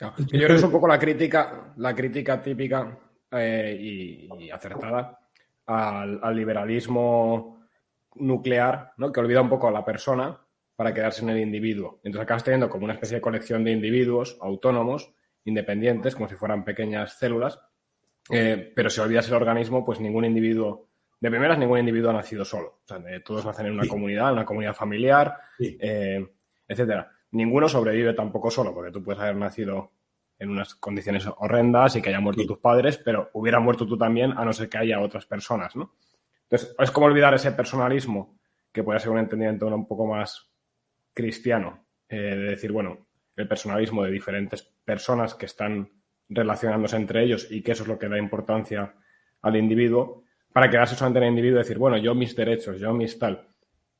[0.00, 2.98] Yo creo que es un poco la crítica, la crítica típica
[3.30, 5.18] eh, y, acertada
[5.66, 7.61] al, liberalismo
[8.16, 9.12] nuclear, ¿no?
[9.12, 10.40] que olvida un poco a la persona
[10.76, 12.00] para quedarse en el individuo.
[12.02, 15.12] Entonces acabas teniendo como una especie de colección de individuos autónomos,
[15.44, 17.60] independientes, como si fueran pequeñas células,
[18.30, 20.88] eh, pero si olvidas el organismo, pues ningún individuo,
[21.20, 22.80] de primeras, ningún individuo ha nacido solo.
[22.84, 23.88] O sea, eh, todos nacen en una sí.
[23.88, 25.76] comunidad, en una comunidad familiar, sí.
[25.80, 26.26] eh,
[26.66, 27.10] etcétera.
[27.32, 29.92] Ninguno sobrevive tampoco solo, porque tú puedes haber nacido
[30.38, 32.48] en unas condiciones horrendas y que hayan muerto sí.
[32.48, 35.94] tus padres, pero hubiera muerto tú también, a no ser que haya otras personas, ¿no?
[36.52, 38.38] Entonces, es como olvidar ese personalismo,
[38.70, 40.50] que puede ser un entendimiento un poco más
[41.14, 45.90] cristiano, eh, de decir, bueno, el personalismo de diferentes personas que están
[46.28, 48.94] relacionándose entre ellos y que eso es lo que da importancia
[49.40, 52.92] al individuo, para quedarse solamente en el individuo y decir, bueno, yo mis derechos, yo
[52.92, 53.48] mis tal,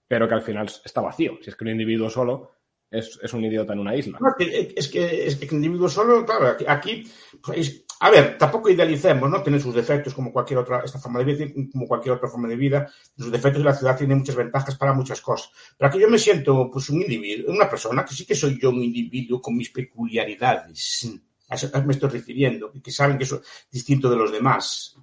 [0.06, 1.38] pero que al final está vacío.
[1.40, 2.50] Si es que un individuo solo
[2.90, 4.18] es, es un idiota en una isla.
[4.38, 7.10] Es, que, es que el individuo solo, claro, aquí, aquí
[7.42, 9.42] pues, a ver, tampoco idealicemos, ¿no?
[9.44, 12.56] Tiene sus defectos como cualquier otra, esta forma de vida, como cualquier otra forma de
[12.56, 12.92] vida.
[13.16, 15.52] Sus defectos y la ciudad tiene muchas ventajas para muchas cosas.
[15.78, 18.70] Pero aquí yo me siento, pues, un individuo, una persona que sí que soy yo
[18.70, 21.08] un individuo con mis peculiaridades
[21.52, 23.34] a eso me estoy refiriendo, que saben que es
[23.70, 24.96] distinto de los demás,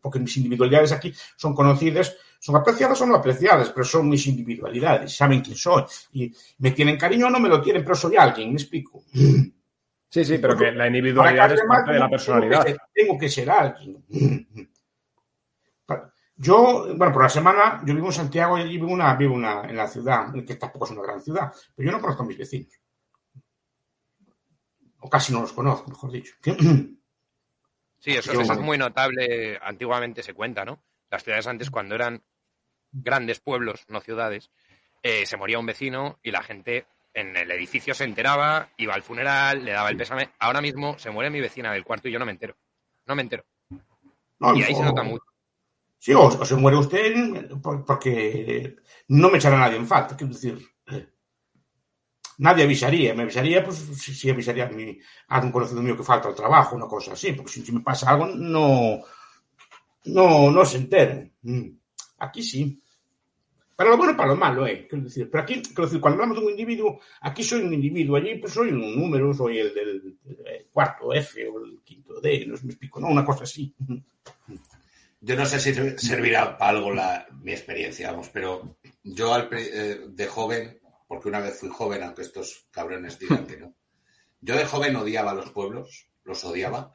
[0.00, 5.14] porque mis individualidades aquí son conocidas, son apreciadas o no apreciadas, pero son mis individualidades,
[5.14, 5.82] saben quién soy,
[6.14, 9.04] y me tienen cariño o no me lo tienen, pero soy alguien, me explico.
[10.12, 12.62] Sí, sí, pero que la individualidad es parte de la personalidad.
[12.62, 14.04] Tengo que, ser, tengo que ser alguien.
[16.36, 19.76] Yo, bueno, por la semana, yo vivo en Santiago y vivo, una, vivo una, en
[19.76, 22.82] la ciudad, que tampoco es una gran ciudad, pero yo no conozco a mis vecinos
[25.02, 26.34] o casi no los conozco, mejor dicho.
[27.98, 29.60] Sí, eso, eso, es muy notable.
[29.62, 30.82] Antiguamente se cuenta, ¿no?
[31.08, 32.24] Las ciudades antes, cuando eran
[32.90, 34.50] grandes pueblos, no ciudades,
[35.04, 39.02] eh, se moría un vecino y la gente en el edificio se enteraba, iba al
[39.02, 40.30] funeral, le daba el pésame.
[40.38, 42.56] Ahora mismo se muere mi vecina del cuarto y yo no me entero.
[43.06, 43.44] No me entero.
[44.38, 45.24] No, y ahí o- se nota mucho.
[45.98, 48.76] Sí, o, o se muere usted por- porque
[49.08, 50.16] no me echará nadie en falta.
[50.16, 51.08] Quiero decir, eh,
[52.38, 53.14] nadie avisaría.
[53.14, 54.98] Me avisaría, pues sí, sí avisaría a, mi,
[55.28, 57.32] a un conocido mío que falta al trabajo, una cosa así.
[57.32, 59.00] Porque si, si me pasa algo, no,
[60.06, 61.32] no, no se enteren.
[61.42, 61.68] Mm.
[62.18, 62.81] Aquí sí.
[63.82, 64.86] Para lo bueno para lo malo, eh.
[64.88, 68.16] Quiero decir, pero aquí, quiero decir, cuando hablamos de un individuo, aquí soy un individuo,
[68.16, 70.18] allí pues soy un número, soy el del
[70.70, 73.08] cuarto F o el quinto D, no me explico, ¿no?
[73.08, 73.74] Una cosa así.
[75.20, 80.02] Yo no sé si servirá para algo la, mi experiencia, vamos, pero yo al eh,
[80.06, 83.74] de joven, porque una vez fui joven, aunque estos cabrones digan que no,
[84.40, 86.92] yo de joven odiaba a los pueblos, los odiaba,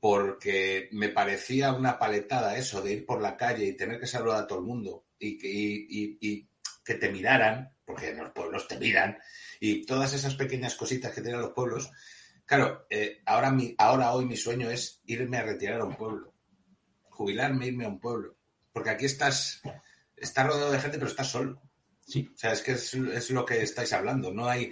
[0.00, 4.42] porque me parecía una paletada eso de ir por la calle y tener que saludar
[4.42, 6.48] a todo el mundo y que, y- y- y
[6.84, 9.18] que te miraran, porque en los pueblos te miran,
[9.60, 11.90] y todas esas pequeñas cositas que tienen los pueblos.
[12.44, 16.32] Claro, eh, ahora, mi, ahora hoy mi sueño es irme a retirar a un pueblo
[17.10, 18.36] jubilarme, irme a un pueblo.
[18.72, 19.62] Porque aquí estás,
[20.16, 21.62] estás rodeado de gente, pero estás solo.
[22.06, 22.28] Sí.
[22.34, 24.32] O sea, es que es, es lo que estáis hablando.
[24.32, 24.64] No hay.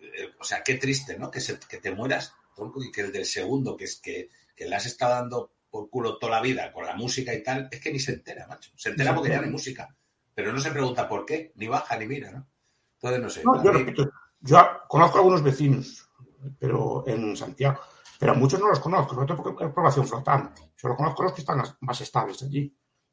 [0.00, 1.30] eh, o sea, qué triste, ¿no?
[1.30, 4.66] Que, se- que te mueras, tronco, y que el del segundo, que es que, que
[4.66, 7.80] le has estado dando por culo toda la vida con la música y tal, es
[7.80, 8.70] que ni se entera, macho.
[8.76, 9.92] Se entera porque ya no hay música.
[10.32, 12.46] Pero no se pregunta por qué, ni baja ni mira, ¿no?
[12.94, 13.42] Entonces, no sé.
[13.44, 14.08] No, a yo mí- repito,
[14.38, 14.58] yo
[14.88, 16.08] conozco a algunos vecinos,
[16.60, 17.80] pero en Santiago,
[18.20, 20.62] pero a muchos no los conozco, sobre todo porque es población flotante.
[20.76, 22.72] Solo conozco a los que están más- estables allí.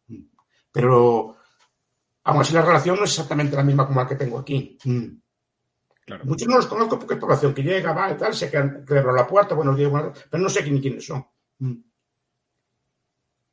[0.09, 0.21] Mm.
[0.71, 1.35] Pero
[2.25, 4.77] aún así la relación no es exactamente la misma como la que tengo aquí.
[4.85, 5.07] Mm.
[6.05, 6.25] Claro.
[6.25, 8.85] Muchos no los conozco porque es población que llega, va y tal, sé que, han-
[8.85, 11.25] que le abro la puerta, buenos días, buenas tardes, pero no sé quién, quiénes son.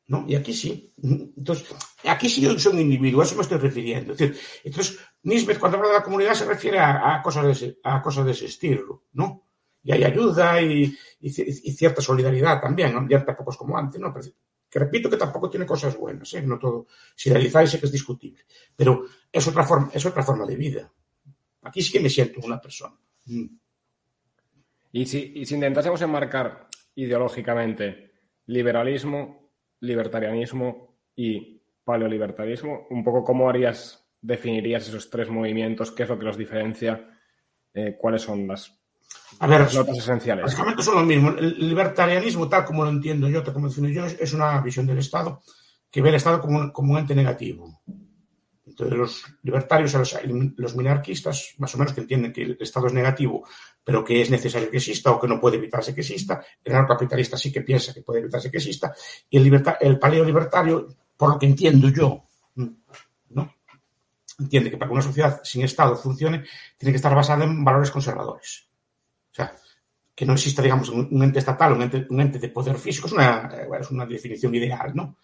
[0.09, 0.25] ¿No?
[0.27, 0.92] Y aquí sí.
[1.03, 1.68] Entonces,
[2.05, 4.12] aquí sí yo soy un individuo, a eso me estoy refiriendo.
[4.14, 7.79] Es decir, entonces, Nisbet, cuando habla de la comunidad, se refiere a, cosas, de ese,
[7.85, 9.44] a cosas de ese estilo, ¿no?
[9.83, 13.07] Y hay ayuda y, y ci- y cierta solidaridad también, ¿no?
[13.09, 14.12] Ya tampoco es como antes, ¿no?
[14.71, 16.42] Que repito que tampoco tiene cosas buenas, ¿eh?
[16.42, 16.87] No todo.
[17.14, 18.44] Si realizáis sé que es discutible.
[18.75, 20.92] Pero es otra forma, es otra forma de vida.
[21.62, 22.97] Aquí sí que me siento una persona.
[23.27, 23.44] Mm.
[24.92, 28.11] Y si, y si intentásemos enmarcar ideológicamente
[28.47, 29.48] liberalismo,
[29.81, 36.25] libertarianismo y paleolibertarismo, un poco cómo harías, definirías esos tres movimientos, qué es lo que
[36.25, 37.09] los diferencia,
[37.73, 38.79] eh, cuáles son las
[39.41, 40.45] A ver, notas esenciales.
[40.45, 41.31] Básicamente son lo mismo.
[41.31, 44.87] El libertarianismo, tal como lo entiendo yo, tal como lo defino yo, es, una visión
[44.87, 45.43] del Estado
[45.91, 47.81] que ve el Estado como un, como un ente negativo.
[48.79, 50.17] Entonces, los libertarios, los,
[50.57, 53.45] los minarquistas, más o menos que entienden que el Estado es negativo,
[53.83, 56.45] pero que es necesario que exista o que no puede evitarse que exista.
[56.62, 58.95] El anarcocapitalista sí que piensa que puede evitarse que exista.
[59.29, 60.87] Y el, liberta, el paleolibertario,
[61.17, 62.23] por lo que entiendo yo,
[63.31, 63.55] ¿no?
[64.38, 66.45] entiende que para que una sociedad sin Estado funcione,
[66.77, 68.69] tiene que estar basada en valores conservadores.
[69.33, 69.53] O sea,
[70.14, 73.12] que no exista, digamos, un, ente estatal, un ente, un ente, de poder físico, es
[73.12, 75.17] una, es una definición ideal, ¿no?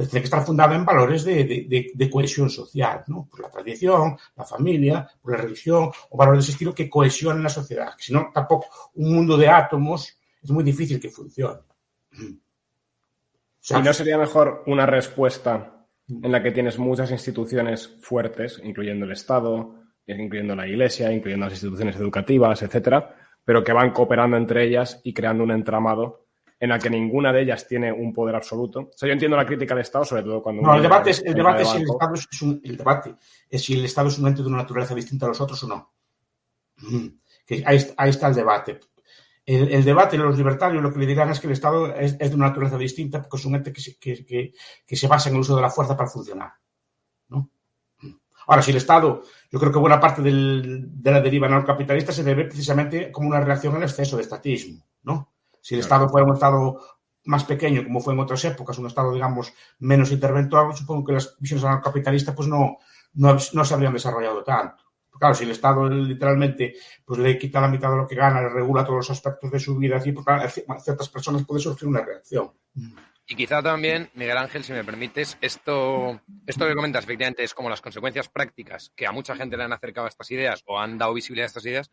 [0.00, 3.28] Pero tiene que estar fundada en valores de, cohesión social, ¿no?
[3.30, 7.42] Por la tradición, la familia, por la religión, o valores de ese estilo que cohesionen
[7.42, 7.92] la sociedad.
[7.98, 11.60] Si no, tampoco un mundo de átomos es muy difícil que funcione.
[12.12, 19.12] ¿Y no sería mejor una respuesta en la que tienes muchas instituciones fuertes, incluyendo el
[19.12, 19.74] Estado,
[20.06, 25.12] incluyendo la Iglesia, incluyendo las instituciones educativas, etcétera, pero que van cooperando entre ellas y
[25.12, 26.24] creando un entramado
[26.60, 28.80] en la que ninguna de ellas tiene un poder absoluto.
[28.80, 30.60] O sea, yo entiendo la crítica al Estado, sobre todo cuando...
[30.60, 33.14] No, el debate es, el debate es si el Estado es un, el debate
[33.48, 35.68] es si el Estado es un ente de una naturaleza distinta a los otros o
[35.68, 35.94] no.
[37.46, 38.78] Que ahí, ahí está el debate.
[39.46, 42.14] El, el, debate de los libertarios lo que le dirán es que el Estado es,
[42.20, 44.52] es de una naturaleza distinta porque es un ente que se, que, que,
[44.86, 46.52] que se basa en el uso de la fuerza para funcionar.
[47.28, 47.50] ¿no?
[48.46, 52.22] Ahora, si el Estado, yo creo que buena parte del, de la deriva anarcocapitalista se
[52.22, 55.32] debe precisamente como una reacción al exceso de estatismo, ¿no?
[55.60, 56.80] Si el Estado fuera un Estado
[57.24, 61.36] más pequeño, como fue en otras épocas, un Estado, digamos, menos interventor, supongo que las
[61.38, 62.78] visiones anarcocapitalistas pues no,
[63.14, 64.84] no, no se habrían desarrollado tanto.
[65.18, 68.48] Claro, si el Estado literalmente pues, le quita la mitad de lo que gana, le
[68.48, 72.00] regula todos los aspectos de su vida, así, porque a ciertas personas puede surgir una
[72.00, 72.50] reacción.
[73.26, 77.68] Y quizá también, Miguel Ángel, si me permites, esto, esto que comentas efectivamente es como
[77.68, 80.96] las consecuencias prácticas que a mucha gente le han acercado a estas ideas o han
[80.96, 81.90] dado visibilidad a estas ideas,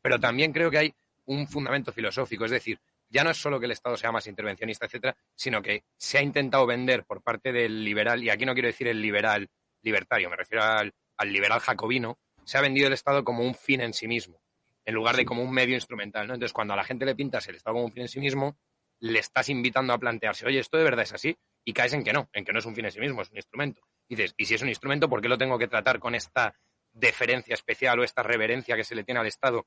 [0.00, 0.94] pero también creo que hay
[1.26, 4.86] un fundamento filosófico, es decir, ya no es solo que el Estado sea más intervencionista,
[4.86, 8.68] etcétera, sino que se ha intentado vender por parte del liberal, y aquí no quiero
[8.68, 9.48] decir el liberal
[9.82, 13.80] libertario, me refiero al, al liberal jacobino, se ha vendido el Estado como un fin
[13.80, 14.40] en sí mismo,
[14.84, 16.26] en lugar de como un medio instrumental.
[16.26, 16.34] ¿no?
[16.34, 18.56] Entonces, cuando a la gente le pintas el Estado como un fin en sí mismo,
[19.00, 21.36] le estás invitando a plantearse, oye, ¿esto de verdad es así?
[21.64, 23.30] Y caes en que no, en que no es un fin en sí mismo, es
[23.30, 23.82] un instrumento.
[24.08, 26.54] Y dices, y si es un instrumento, ¿por qué lo tengo que tratar con esta
[26.92, 29.66] deferencia especial o esta reverencia que se le tiene al Estado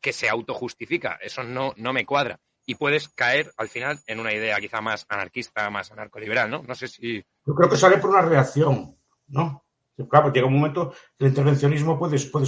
[0.00, 1.18] que se autojustifica?
[1.20, 2.40] Eso no, no me cuadra.
[2.66, 6.62] Y puedes caer al final en una idea quizá más anarquista, más anarcoliberal, ¿no?
[6.62, 7.24] No sé si...
[7.46, 8.96] Yo creo que sale por una reacción,
[9.28, 9.64] ¿no?
[10.08, 12.46] Claro, llega un momento que el intervencionismo puede, puede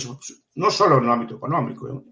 [0.55, 2.05] no solo en el ámbito económico, en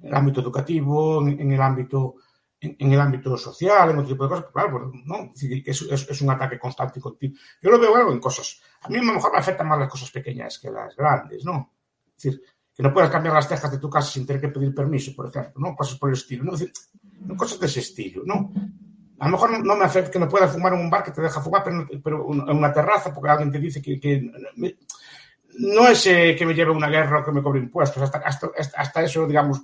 [0.00, 2.16] el ámbito educativo, en, el ámbito
[2.60, 6.30] en, el ámbito social, en otro tipo de cosas, claro, no, es, es, es, un
[6.30, 7.38] ataque constante y continuo.
[7.60, 9.90] Yo lo veo algo en cosas, a mí a lo mejor me afectan más las
[9.90, 11.74] cosas pequeñas que las grandes, ¿no?
[12.16, 12.42] Es decir,
[12.74, 15.28] que no puedas cambiar las tejas de tu casa sin tener que pedir permiso, por
[15.28, 15.76] ejemplo, ¿no?
[15.76, 16.54] Cosas por el estilo, ¿no?
[16.54, 16.74] Es decir,
[17.36, 18.52] cosas de ese estilo, ¿no?
[19.18, 21.22] A lo mejor no, me afecta que no puedas fumar en un bar que te
[21.22, 24.30] deja fumar, pero, en una terraza, porque alguien te dice que,
[25.58, 28.18] no es eh, que me lleve una guerra o que me cobre impuestos, hasta,
[28.76, 29.62] hasta, eso, digamos,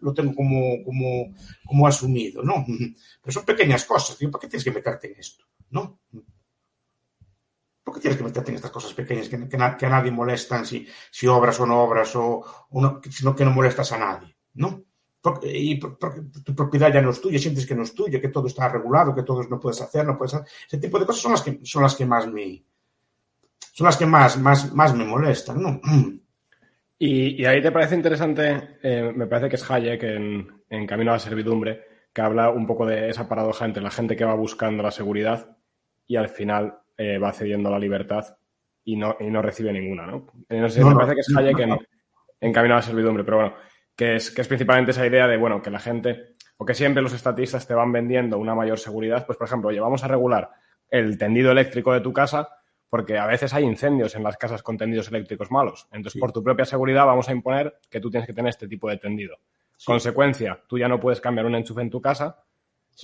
[0.00, 1.32] lo tengo como, como,
[1.64, 2.64] como asumido, ¿no?
[2.66, 5.44] Pero son pequeñas cosas, tío, ¿por qué tienes que meterte en esto?
[5.70, 6.00] ¿No?
[7.84, 10.86] ¿Por qué tienes que meterte en estas cosas pequeñas que, que, a nadie molestan si,
[11.12, 14.36] si obras o no obras o, o sino que no molestas a nadie?
[14.54, 14.84] ¿No?
[15.42, 18.68] Y tu propiedad ya no es tuya, sientes que no es tuya, que todo está
[18.68, 20.48] regulado, que todo no puedes hacer, no puedes hacer.
[20.66, 22.64] Ese tipo de cosas son las que, son las que más me,
[23.72, 25.80] son las que más, más, más me molestan, ¿no?
[27.02, 31.14] Y, ahí te parece interesante, eh, me parece que es Hayek en, en, Camino a
[31.14, 34.82] la Servidumbre, que habla un poco de esa paradoja entre la gente que va buscando
[34.82, 35.56] la seguridad
[36.06, 38.36] y al final eh, va cediendo la libertad
[38.84, 40.26] y no, y no recibe ninguna, ¿no?
[40.48, 41.78] me parece que es Hayek en,
[42.40, 43.54] en Camino a la Servidumbre, pero bueno,
[43.96, 47.02] que es, que es principalmente esa idea de, bueno, que la gente, o que siempre
[47.02, 50.50] los estatistas te van vendiendo una mayor seguridad, pues por ejemplo, oye, vamos a regular
[50.88, 52.48] el tendido eléctrico de tu casa
[52.90, 55.86] porque a veces hay incendios en las casas con tendidos eléctricos malos.
[55.92, 58.90] Entonces, por tu propia seguridad vamos a imponer que tú tienes que tener este tipo
[58.90, 59.38] de tendido.
[59.86, 62.44] Consecuencia, tú ya no puedes cambiar un enchufe en tu casa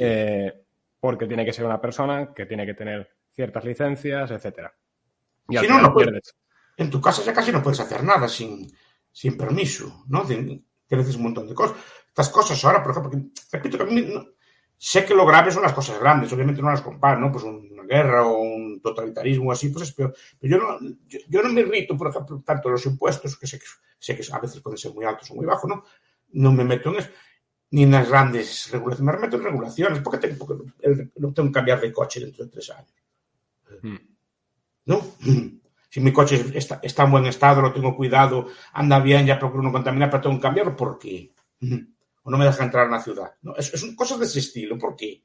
[0.00, 0.64] eh,
[0.98, 4.74] porque tiene que ser una persona que tiene que tener ciertas licencias, etcétera.
[5.48, 6.34] Y si no, no puedes,
[6.76, 8.66] en tu casa ya casi no puedes hacer nada sin,
[9.12, 10.24] sin permiso, ¿no?
[10.88, 11.76] Que un montón de cosas.
[12.08, 13.20] Estas cosas ahora, por ejemplo,
[13.52, 14.06] repito que a mí
[14.78, 17.32] sé que lo grave son las cosas grandes, obviamente no las comparo, ¿no?
[17.32, 20.14] Pues una guerra o un totalitarismo así, pues es peor.
[20.38, 20.96] Pero yo no,
[21.28, 23.66] yo, no me irrito, por ejemplo, tanto los impuestos, que sé, que
[23.98, 25.84] sé que a veces pueden ser muy altos o muy bajos, ¿no?
[26.32, 27.10] No me meto en eso,
[27.70, 31.54] ni en las grandes regulaciones, me meto en regulaciones, porque tengo, porque no tengo que
[31.54, 32.94] cambiar de coche dentro de tres años.
[33.82, 33.96] Hmm.
[34.86, 35.02] ¿No?
[35.96, 39.72] Si mi coche está, en buen estado, lo tengo cuidado, anda bien, ya procuro no
[39.72, 41.32] contaminar, pero tengo que cambiarlo, ¿por qué?
[42.22, 43.32] O no me deja entrar en la ciudad.
[43.40, 43.56] ¿no?
[43.56, 45.24] Es, es cosas de ese estilo, ¿por qué?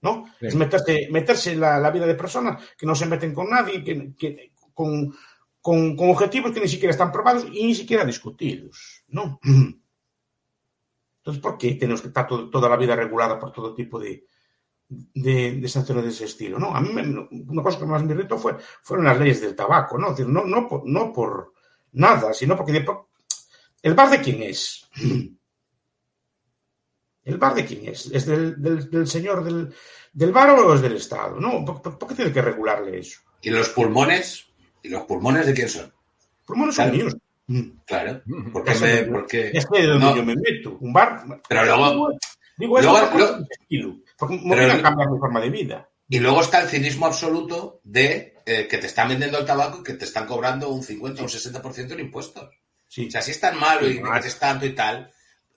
[0.00, 0.24] ¿No?
[0.40, 4.52] Es meterse, meterse en la, vida de personas que no se meten con nadie, que,
[4.74, 5.14] con,
[5.60, 9.38] con, objetivos que ni siquiera están probados y ni siquiera discutidos, ¿no?
[9.44, 14.26] Entonces, ¿por qué tenemos que estar toda la vida regulada por todo tipo de,
[15.14, 16.74] de, de sanciones de ese estilo, ¿no?
[16.74, 16.90] A mí
[17.48, 20.10] una cosa que más me irritó fue, fueron las leyes del tabaco, ¿no?
[20.10, 21.52] decir, no, no, por, no por
[21.92, 22.84] nada, sino porque
[23.82, 24.88] ¿el bar de quién es?
[27.24, 28.06] ¿El bar de quién es?
[28.06, 29.72] ¿Es del, del, señor del,
[30.12, 31.38] del, bar o es del Estado?
[31.38, 31.64] ¿No?
[31.64, 33.20] ¿Por, qué tiene que regularle eso?
[33.40, 34.46] ¿Y los pulmones?
[34.82, 35.92] ¿Y los pulmones de quién son?
[36.44, 37.16] Pulmones son míos.
[37.86, 38.22] Claro.
[38.52, 39.50] ¿Por qué me, porque...
[39.54, 40.76] Es que donde yo me meto.
[40.80, 41.22] Un bar.
[41.48, 42.10] Pero luego.
[42.56, 43.46] Digo, eso luego,
[44.18, 45.88] Porque no cambiar mi forma de vida.
[46.08, 49.82] Y luego está el cinismo absoluto de eh, que te están vendiendo el tabaco y
[49.82, 52.50] que te están cobrando un 50 o un 60% en impuestos.
[52.86, 53.06] Sí.
[53.06, 55.10] O sea, si es tan malo y metes tanto y tal,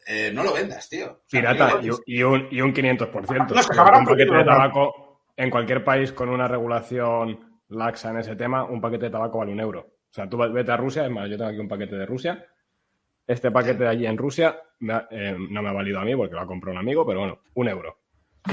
[0.07, 1.23] eh, no lo vendas, tío.
[1.29, 3.53] Pirata, y, un, y un 500%.
[3.53, 8.37] No, se un paquete de tabaco en cualquier país con una regulación laxa en ese
[8.37, 9.81] tema, un paquete de tabaco vale un euro.
[9.81, 12.45] O sea, tú vete a Rusia, es más, yo tengo aquí un paquete de Rusia.
[13.27, 14.57] Este paquete de allí en Rusia
[15.09, 17.39] eh, no me ha valido a mí porque lo ha comprado un amigo, pero bueno,
[17.55, 18.04] un euro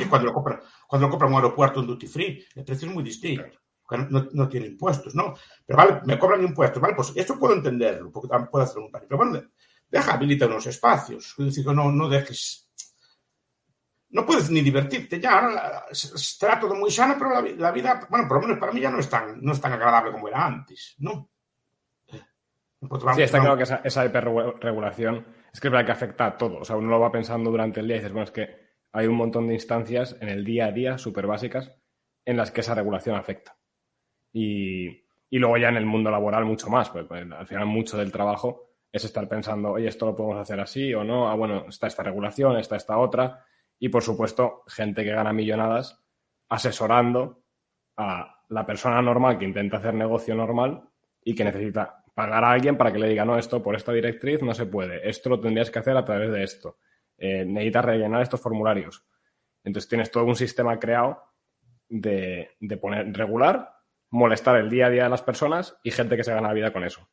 [0.09, 3.03] cuando lo compra, cuando lo compra un aeropuerto en duty free, el precio es muy
[3.03, 3.45] distinto.
[4.09, 5.35] No, no, tiene impuestos, ¿no?
[5.67, 8.91] Pero vale, me cobran impuestos, vale, pues esto puedo entenderlo, porque también puedo hacer un
[8.91, 9.03] par.
[9.03, 9.43] Pero bueno,
[9.91, 11.35] deja, habilita unos espacios.
[11.39, 12.71] Es decir, que no, no dejes.
[14.11, 15.39] No puedes ni divertirte ya.
[15.39, 18.91] Ahora estará todo muy sano, pero la, vida, bueno, por lo menos para mí ya
[18.91, 21.31] no es tan, no es tan agradable como era antes, ¿no?
[22.89, 26.37] Pues sí, está claro que esa, esa hiperregulación es que es verdad que afecta a
[26.37, 26.59] todo.
[26.59, 28.62] O sea, uno lo va pensando durante el día y dices, bueno, es que
[28.93, 31.73] hay un montón de instancias en el día a día súper básicas
[32.25, 33.57] en las que esa regulación afecta.
[34.33, 38.13] Y, luego ya en el mundo laboral mucho más, porque pues, al final mucho del
[38.13, 41.87] trabajo es estar pensando, oye, esto lo podemos hacer así o no, ah, bueno, está
[41.87, 43.45] esta regulación, está esta otra,
[43.79, 46.05] y por supuesto, gente que gana millonadas
[46.51, 47.43] asesorando
[47.97, 50.83] a la persona normal que intenta hacer negocio normal
[51.25, 54.43] y que necesita pagar a alguien para que le diga, no, esto por esta directriz
[54.43, 56.77] no se puede, esto lo tendrías que hacer a través de esto
[57.23, 59.05] eh, necesitas rellenar estos formularios.
[59.63, 61.23] Entonces tienes todo un sistema creado
[61.89, 63.77] de, poner regular,
[64.11, 66.73] molestar el día a día de las personas y gente que se gana la vida
[66.73, 67.09] con eso.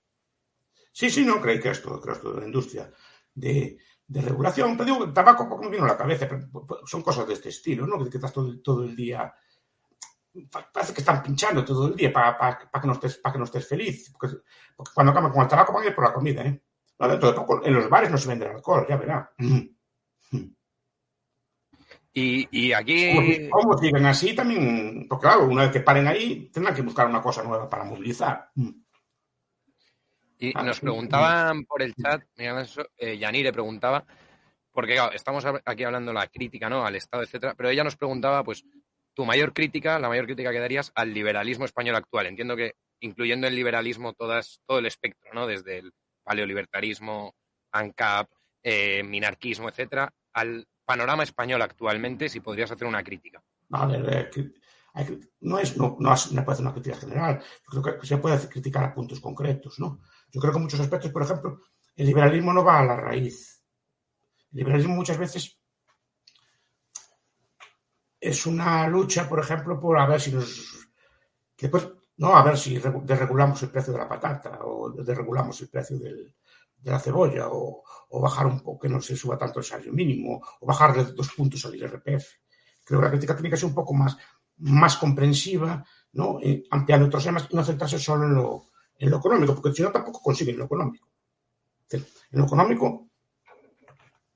[0.91, 2.91] Sí, sí, no, creo que es todo, creo que es toda la industria
[3.35, 4.75] de, de regulación.
[4.75, 6.49] Pero digo, el tabaco poco me vino a la cabeza, pero
[6.87, 8.03] son cosas de este estilo, ¿no?
[8.03, 9.31] Que estás todo, todo el día
[10.73, 13.39] parece que están pinchando todo el día para, para, para que, no estés, para que
[13.39, 14.11] no estés feliz.
[14.11, 14.37] Porque,
[14.75, 16.63] porque cuando acaban con el tabaco van a ir por la comida, ¿eh?
[16.97, 19.31] Dentro de poco, en los bares no se vende alcohol, ya verá.
[22.13, 23.13] Y, y aquí.
[23.13, 25.07] ¿Cómo, ¿Cómo, siguen así también?
[25.07, 28.49] Porque claro, una vez que paren ahí, tendrán que buscar una cosa nueva para movilizar.
[30.39, 32.23] Y ah, nos preguntaban por el chat,
[32.97, 34.05] eh, Yanire preguntaba,
[34.71, 36.85] porque claro, estamos aquí hablando de la crítica ¿no?
[36.85, 38.63] al Estado, etcétera, pero ella nos preguntaba, pues,
[39.13, 42.27] tu mayor crítica, la mayor crítica que darías al liberalismo español actual.
[42.27, 45.45] Entiendo que incluyendo el liberalismo todas, todo el espectro, ¿no?
[45.45, 45.91] Desde el
[46.23, 47.35] paleolibertarismo,
[47.71, 48.29] ANCAP,
[48.63, 53.43] eh, minarquismo, etcétera, al panorama español actualmente, si podrías hacer una crítica.
[54.95, 57.41] Eh, no, es, no, no, puede hacer una crítica general.
[57.71, 59.99] Yo creo que se puede criticar a puntos concretos, ¿no?
[60.31, 61.61] Yo creo que en muchos aspectos, por ejemplo,
[61.95, 63.63] el liberalismo no va a la raíz.
[64.51, 65.59] El liberalismo muchas veces
[68.19, 70.89] es una lucha, por ejemplo, por a ver si nos.
[71.57, 75.99] Después, no, a ver si desregulamos el precio de la patata o desregulamos el precio
[75.99, 76.35] del,
[76.81, 79.93] de la cebolla o, o, bajar un poco, que no se suba tanto el salario
[79.93, 82.25] mínimo o bajarle dos puntos al IRPF.
[82.83, 84.17] Creo que la crítica tiene que ser un poco más,
[84.57, 86.39] más comprensiva, ¿no?
[86.41, 88.65] Eh, ampliando otros temas y no centrarse solo en lo,
[88.97, 91.07] en lo económico, porque si no tampoco consiguen lo económico.
[91.91, 93.09] En lo económico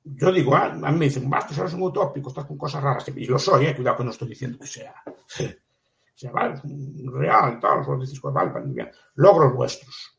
[0.05, 2.83] yo digo, ah, a mí me dicen, vas, tú eres un utópico, estás con cosas
[2.83, 3.07] raras.
[3.15, 4.93] Y lo soy, eh, cuidado que no estoy diciendo que sea,
[6.15, 6.61] sea vale,
[7.05, 10.12] real, tal, lo dices, pues, vale, vale, logros vuestros.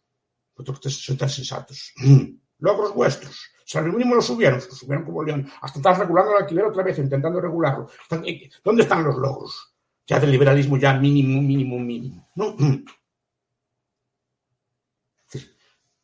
[0.57, 1.93] Vosotros sois tan sensatos.
[2.59, 3.51] logros vuestros.
[3.65, 5.51] Salario mínimo lo subieron, lo subieron como león.
[5.63, 7.89] Hasta están regulando el alquiler otra vez, intentando regularlo.
[8.25, 9.75] Eh, ¿Dónde están los logros?
[10.07, 12.29] Ya del liberalismo ya mínimo, mínimo, mínimo.
[12.35, 12.57] ¿no?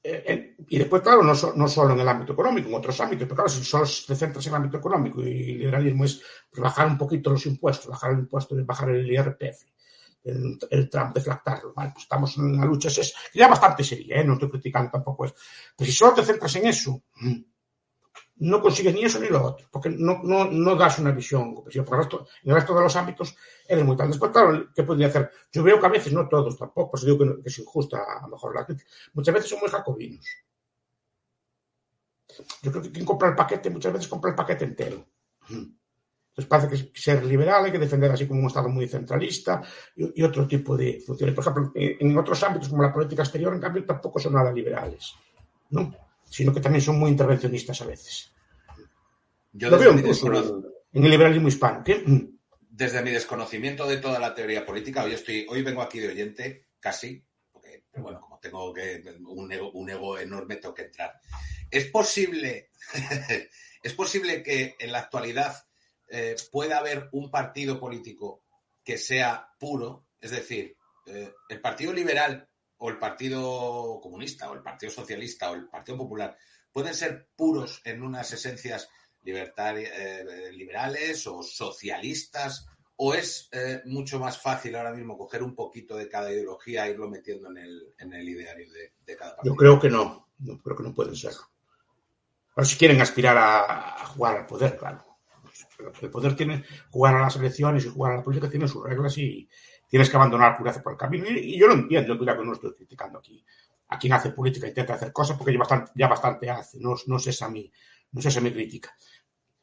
[0.03, 3.24] Eh, y después, claro, no, so, no, solo en el ámbito económico, en otros ámbitos,
[3.24, 6.22] pero claro, si solo te centras en el ámbito económico y el liberalismo es
[6.57, 9.62] bajar un poquito los impuestos, bajar el impuesto, bajar el IRPF,
[10.24, 14.24] el, Trump, deflactarlo, pues estamos en una lucha, es, ya bastante seria, ¿eh?
[14.24, 15.34] no estoy criticando tampoco eso.
[15.76, 17.02] Pero si solo te centras en eso,
[18.36, 21.80] no consigues ni eso ni lo otro, porque no, no, no das una visión en
[21.80, 23.36] el resto de los ámbitos
[23.68, 24.08] eres muy tal.
[24.08, 24.32] Después,
[24.74, 25.30] ¿qué podría hacer?
[25.52, 28.28] Yo veo que a veces, no todos tampoco, pues digo que, es injusta a lo
[28.28, 30.26] mejor la crítica, muchas veces son muy jacobinos.
[32.62, 35.06] Yo creo que quien compra el paquete muchas veces compra el paquete entero.
[36.47, 39.62] Parece que ser liberal hay que defender así como un Estado muy centralista
[39.97, 41.34] y, y otro tipo de funciones.
[41.34, 44.53] Por ejemplo, en, en otros ámbitos como la política exterior, en cambio, tampoco son nada
[44.53, 45.14] liberales.
[45.70, 45.95] ¿no?
[46.30, 48.30] sino que también son muy intervencionistas a veces.
[49.53, 50.28] Yo Lo veo incluso
[50.93, 51.82] en el liberalismo hispano.
[51.84, 52.05] ¿Qué?
[52.70, 56.68] Desde mi desconocimiento de toda la teoría política, hoy, estoy, hoy vengo aquí de oyente,
[56.78, 57.22] casi,
[57.53, 61.20] porque, pero bueno, como tengo que, un ego, un ego enorme, tengo que entrar.
[61.68, 62.70] ¿Es posible,
[63.82, 65.64] es posible que en la actualidad
[66.11, 68.42] eh, pueda haber un partido político
[68.84, 70.06] que sea puro?
[70.20, 72.48] Es decir, eh, el Partido Liberal
[72.78, 76.36] o el Partido Comunista o el Partido Socialista o el Partido Popular
[76.72, 78.88] pueden ser puros en unas esencias
[79.24, 83.48] eh, liberales o socialistas o es
[83.86, 87.58] mucho más fácil ahora mismo coger un poquito de cada ideología e irlo metiendo en
[87.58, 89.54] el, en el ideario de, de, cada partido?
[89.54, 91.32] Yo creo que no, yo creo que no pueden ser.
[92.54, 95.09] Pero si quieren aspirar a, a jugar al poder, claro.
[96.01, 99.16] El poder tiene, jugar a las elecciones y jugar a la política tiene sus reglas
[99.18, 99.49] y,
[99.91, 101.26] tienes que abandonar pureza por el camino.
[101.28, 103.45] Y, y yo lo entiendo, cuidado que no estoy criticando aquí
[103.89, 107.16] a quien hace política, intenta hacer cosas porque ya bastante, ya bastante hace, no, no,
[107.16, 107.70] es esa mi,
[108.12, 108.95] no es esa mi crítica.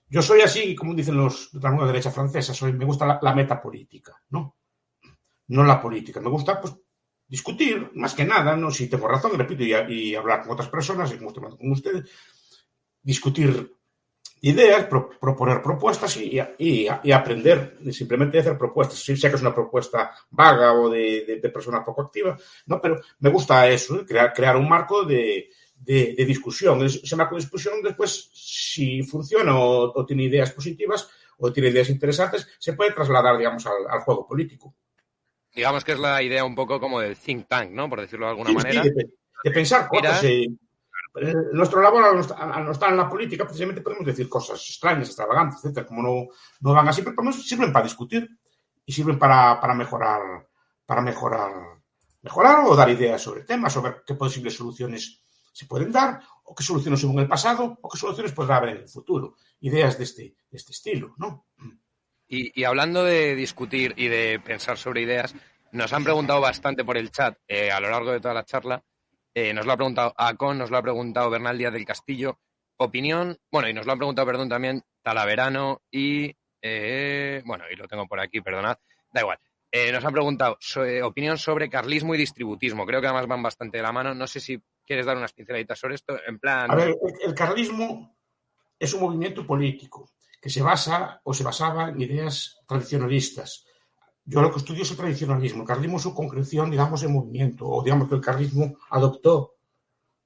[0.09, 3.19] Yo soy así, como dicen los de la nueva derecha francesa, soy, me gusta la,
[3.21, 4.57] la metapolítica, ¿no?
[5.47, 6.19] No la política.
[6.19, 6.75] Me gusta, pues,
[7.25, 8.69] discutir, más que nada, ¿no?
[8.69, 11.71] Si tengo razón, repito, y, y hablar con otras personas, y como estoy hablando con
[11.71, 12.09] ustedes,
[13.01, 13.76] discutir
[14.41, 18.99] ideas, pro, proponer propuestas y, y, y, aprender, simplemente hacer propuestas.
[18.99, 22.81] Sí, sé que es una propuesta vaga o de, de, de persona poco activa, ¿no?
[22.81, 24.05] pero me gusta eso, ¿eh?
[24.05, 26.83] crear, crear un marco de, de, de, discusión.
[26.85, 31.09] Ese marco de discusión después, si funciona o, o, tiene ideas positivas
[31.39, 34.73] o tiene ideas interesantes, se puede trasladar, digamos, al, al, juego político.
[35.53, 37.89] Digamos que es la idea un poco como del think tank, ¿no?
[37.89, 38.83] Por decirlo de alguna sí, manera.
[38.83, 38.89] Sí,
[39.43, 40.23] de, pensar cosas.
[40.23, 40.47] Eh,
[41.53, 45.85] nuestro labor al no estar en la política, precisamente podemos decir cosas extrañas, extravagantes, etcétera,
[45.85, 46.27] como no,
[46.61, 48.29] no van así, pero sirven para discutir
[48.85, 50.47] y sirven para, para mejorar,
[50.85, 51.51] para mejorar,
[52.21, 56.63] mejorar o dar ideas sobre temas, sobre qué posibles soluciones se pueden dar, o qué
[56.63, 59.35] soluciones hubo en el pasado, o qué soluciones podrá haber en el futuro.
[59.61, 61.47] Ideas de este, este estilo, ¿no?
[62.27, 65.33] Y, y, hablando de discutir y de pensar sobre ideas,
[65.71, 68.83] nos han preguntado bastante por el chat eh, a lo largo de toda la charla
[69.39, 72.39] eh, nos lo ha preguntado Acon, nos lo ha preguntado Bernal Díaz del Castillo.
[72.77, 77.87] opinión, bueno, y nos lo han preguntado, perdón, también Talaverano y, eh, bueno, y lo
[77.87, 78.77] tengo por aquí, perdonad,
[79.11, 79.37] da igual.
[79.71, 82.83] Eh, nos han preguntado eh, opinión sobre carlismo y distributismo.
[82.87, 84.15] Creo que además van bastante de la mano.
[84.15, 86.19] No sé si quieres dar unas pinceladitas sobre esto.
[86.25, 86.71] En plan.
[86.71, 88.17] A ver, el, el carlismo
[88.79, 93.66] es un movimiento político que se basa o se basaba en ideas tradicionalistas.
[94.29, 95.61] Yo lo que estudio es el tradicionalismo.
[95.61, 97.65] El carlismo es su concreción, digamos, en movimiento.
[97.65, 99.55] O digamos que el carlismo adoptó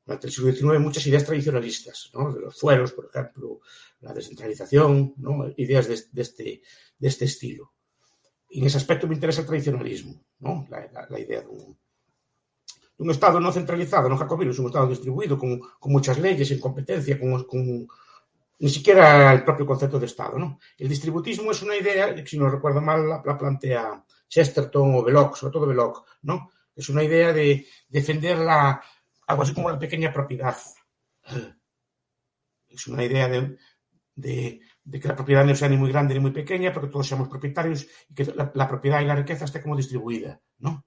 [0.03, 2.33] durante el siglo XIX muchas ideas tradicionalistas, ¿no?
[2.33, 3.61] de los fueros, por ejemplo,
[3.99, 5.45] la descentralización, ¿no?
[5.55, 6.61] ideas de, de, este,
[6.97, 7.73] de este estilo.
[8.49, 10.67] Y en ese aspecto me interesa el tradicionalismo, ¿no?
[10.71, 11.77] la, idea de un,
[12.97, 16.49] de un, Estado no centralizado, no jacobino, es un Estado distribuido con, con muchas leyes
[16.49, 17.87] en competencia, con, con,
[18.61, 20.37] ni siquiera el propio concepto de Estado.
[20.37, 20.59] ¿no?
[20.77, 25.35] El distributismo es una idea, si no recuerdo mal, la, la plantea Chesterton o Belloc,
[25.35, 26.51] sobre todo Belloc, ¿no?
[26.75, 28.81] es una idea de defender la,
[29.27, 30.55] algo así como la pequeña propiedad.
[32.69, 33.57] Es una idea de,
[34.21, 37.29] que la propiedad no sea ni muy grande ni muy pequeña, pero que todos seamos
[37.29, 40.85] propietarios y que la, propiedad y la riqueza esté como distribuida, ¿no?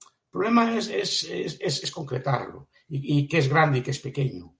[0.00, 4.54] El problema es concretarlo y, y qué es grande y qué es pequeño.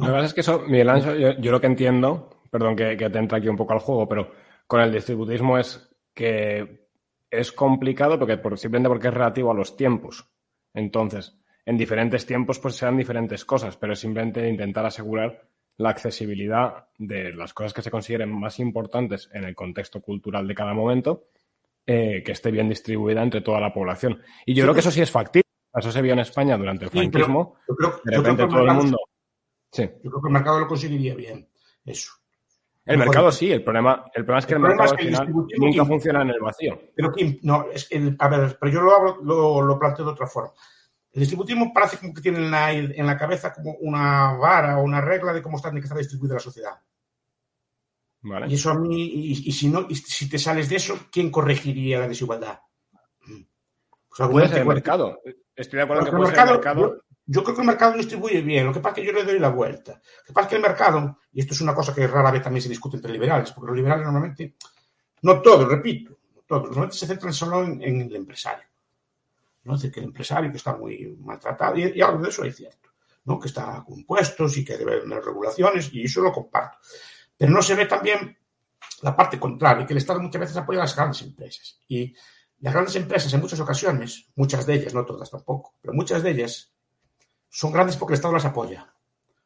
[0.00, 2.96] Lo que pasa es que eso, Miguel Ángel, yo, yo, lo que entiendo, perdón que,
[2.96, 4.32] que te entra aquí un poco al juego, pero
[4.66, 6.88] con el distributismo es que
[7.30, 10.28] es complicado porque por, simplemente porque es relativo a los tiempos.
[10.74, 16.88] Entonces, en diferentes tiempos pues sean diferentes cosas, pero es simplemente intentar asegurar la accesibilidad
[16.98, 21.28] de las cosas que se consideren más importantes en el contexto cultural de cada momento,
[21.86, 24.20] eh, que esté bien distribuida entre toda la población.
[24.44, 25.46] Y yo sí, creo que eso sí es factible.
[25.72, 27.54] Eso se vio en España durante el franquismo.
[27.66, 28.98] Sí, creo, de repente todo el mundo.
[29.70, 29.82] Sí.
[30.02, 31.48] Yo creo que el mercado lo conseguiría bien.
[31.84, 32.12] Eso.
[32.84, 35.26] El mercado sí, el problema, el problema es que el, el mercado es que al
[35.26, 36.80] final nunca funciona en el vacío.
[36.94, 37.12] Pero
[37.42, 40.52] no, es que, a ver, pero yo lo, hablo, lo, lo, planteo de otra forma.
[41.12, 44.82] El distributismo parece como que tiene en la, en la, cabeza como una vara o
[44.82, 46.80] una regla de cómo está, que está distribuida la sociedad.
[48.22, 48.48] Vale.
[48.48, 51.30] Y eso a mí, y, y si no, y si te sales de eso, ¿quién
[51.30, 52.60] corregiría la desigualdad?
[54.16, 55.20] Pues puede ser el mercado.
[55.54, 57.02] Estoy de acuerdo que puede ser el mercado.
[57.32, 59.38] Yo, creo que el mercado distribuye bien, lo que pasa es que yo le doy
[59.38, 59.92] la vuelta.
[59.92, 62.42] Lo que pasa es que el mercado, y esto es una cosa que rara vez
[62.42, 64.54] también se discute entre liberales, porque los liberales normalmente,
[65.22, 68.64] no todos, repito, no todos, normalmente se centran solo en, en el empresario.
[69.64, 69.74] ¿no?
[69.74, 72.56] Es decir, que el empresario que está muy maltratado, y, y, algo de eso es
[72.56, 72.90] cierto,
[73.24, 73.38] ¿no?
[73.38, 76.78] que está con impuestos y que debe haber regulaciones, y eso lo comparto.
[77.36, 78.36] Pero no se ve también
[79.02, 81.80] la parte contraria, que el Estado muchas veces apoya a las grandes empresas.
[81.88, 82.14] Y
[82.60, 86.30] las grandes empresas en muchas ocasiones, muchas de ellas, no todas tampoco, pero muchas de
[86.30, 86.69] ellas,
[87.50, 88.94] son grandes porque el Estado las apoya,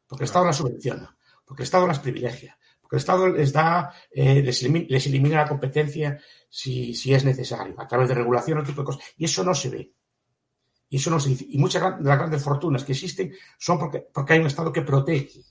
[0.07, 3.91] porque el Estado las subvenciona, porque el Estado las privilegia, porque el Estado les da,
[4.11, 8.59] eh, les, elimina, les, elimina, la competencia si, si, es necesario, a través de regulación
[8.59, 9.03] o tipo de cosas.
[9.17, 9.91] Y eso no se ve.
[10.87, 11.45] Y eso no se dice.
[11.49, 14.83] Y muchas de las grandes fortunas que existen son porque, porque hay un Estado que
[14.83, 15.41] protege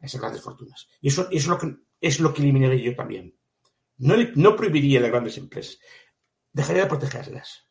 [0.00, 0.86] a esas grandes fortunas.
[1.00, 3.34] Y eso, eso es, lo que, es lo que eliminaría yo también.
[3.96, 5.80] No, no prohibiría las grandes empresas.
[6.52, 7.66] Dejaría de protegerlas.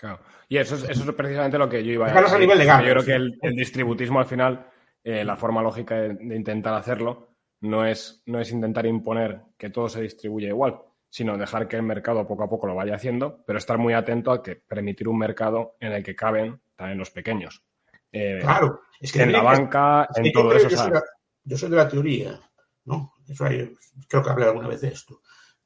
[0.00, 0.20] Claro.
[0.48, 2.34] Y eso es, eso es precisamente lo que yo iba a decir.
[2.34, 2.84] a nivel legal.
[2.84, 4.66] Yo creo que el, el distributismo al final,
[5.04, 9.68] eh, la forma lógica de, de, intentar hacerlo, no es, no es intentar imponer que
[9.68, 10.80] todo se distribuya igual,
[11.10, 14.32] sino dejar que el mercado poco a poco lo vaya haciendo, pero estar muy atento
[14.32, 17.62] a que permitir un mercado en el que caben también los pequeños.
[18.10, 20.68] Eh, claro, es que en la banca, es, en todo eso.
[20.68, 21.02] Yo soy, la,
[21.44, 22.40] yo soy, de la teoría,
[22.86, 23.14] ¿no?
[23.28, 23.76] Eso hay,
[24.08, 25.20] creo que hablé alguna vez de esto.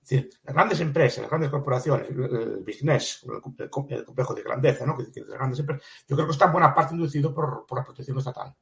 [0.04, 3.24] Es decir, las grandes empresas, las grandes corporaciones, el business,
[3.58, 4.94] el, complejo de grandeza, ¿no?
[4.98, 7.84] Que, las grandes empresas, yo creo que está en buena parte inducido por, por la
[7.84, 8.54] protección estatal.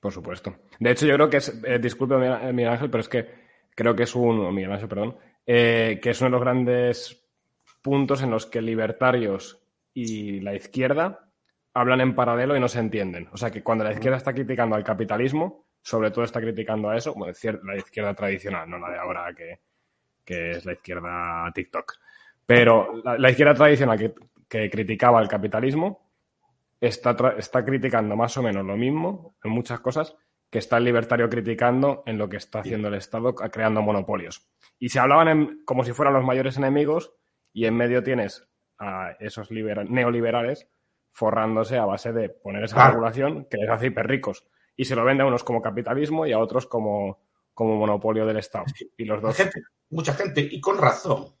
[0.00, 0.52] Por supuesto.
[0.80, 3.28] De hecho, yo creo que es, eh, disculpe Miguel Ángel, pero es que
[3.70, 5.16] creo que es un, Miguel Ángel, perdón,
[5.46, 7.24] eh, que es uno de los grandes
[7.80, 11.30] puntos en los que libertarios y la izquierda
[11.72, 13.28] hablan en paralelo y no se entienden.
[13.32, 16.96] O sea, que cuando la izquierda está criticando al capitalismo, sobre todo está criticando a
[16.96, 19.60] eso, bueno, la izquierda tradicional, no la de ahora que,
[20.24, 21.94] que es la izquierda TikTok.
[22.46, 24.14] Pero la, la izquierda tradicional que,
[24.48, 26.10] que, criticaba el capitalismo
[26.80, 30.16] está, está criticando más o menos lo mismo en muchas cosas
[30.50, 34.48] que está el libertario criticando en lo que está haciendo el Estado creando monopolios.
[34.78, 37.12] Y se hablaban en, como si fueran los mayores enemigos
[37.52, 38.46] y en medio tienes
[38.78, 40.68] a esos neoliberales
[41.10, 42.92] forrándose a base de poner esa claro.
[42.92, 44.46] regulación que les hace hiperricos.
[44.76, 47.20] Y se lo vende a unos como capitalismo y a otros como,
[47.52, 48.66] como monopolio del Estado.
[48.96, 49.36] Y los dos.
[49.94, 51.32] Mucha gente, y con razón,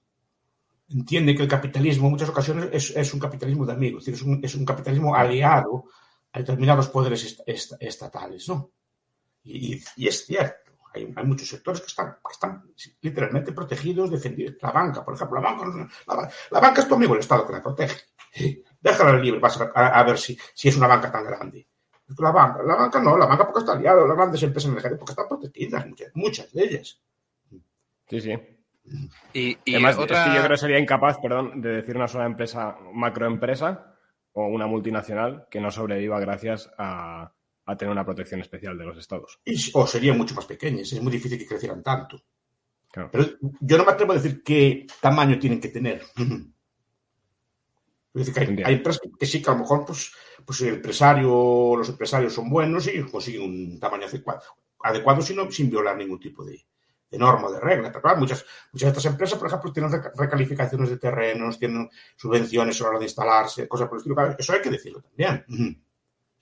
[0.88, 4.54] entiende que el capitalismo en muchas ocasiones es, un capitalismo de amigos, es, un, es
[4.54, 5.86] un, capitalismo aliado
[6.32, 8.70] a determinados poderes est est estatales, ¿no?
[9.42, 12.62] Y, es cierto, hay, muchos sectores que están, que están
[13.00, 14.54] literalmente protegidos, defendidos.
[14.62, 15.90] La banca, por ejemplo, la banca,
[16.52, 18.02] la, banca es tu amigo, el Estado que la protege.
[18.80, 21.66] Déjala libre, vas a ver si, si, es una banca tan grande.
[22.18, 25.12] La banca, la banca no, la banca porque está aliada, las grandes empresas energéticas porque
[25.12, 27.00] están protegidas, muchas, muchas de ellas.
[28.14, 28.38] Sí, sí.
[29.32, 30.22] Y, y Además, otra...
[30.22, 33.96] es que yo creo que sería incapaz, perdón, de decir una sola empresa, macroempresa
[34.32, 37.32] o una multinacional que no sobreviva gracias a,
[37.66, 39.40] a tener una protección especial de los estados.
[39.44, 42.22] Y, o serían mucho más pequeñas, es muy difícil que crecieran tanto.
[42.90, 43.10] Claro.
[43.10, 43.24] Pero
[43.60, 46.02] yo no me atrevo a decir qué tamaño tienen que tener.
[48.14, 50.12] Es decir, que hay, hay empresas que sí que a lo mejor pues,
[50.44, 54.42] pues el empresario, los empresarios son buenos y consiguen un tamaño adecuado,
[54.78, 56.64] adecuado sino, sin violar ningún tipo de,
[57.10, 57.88] de norma o de regla.
[57.88, 61.88] Pero claro, muchas, muchas de estas empresas, por ejemplo, tienen reca- recalificaciones de terrenos, tienen
[62.16, 64.14] subvenciones a la hora de instalarse, cosas por el estilo.
[64.14, 65.44] Claro, Eso hay que decirlo también.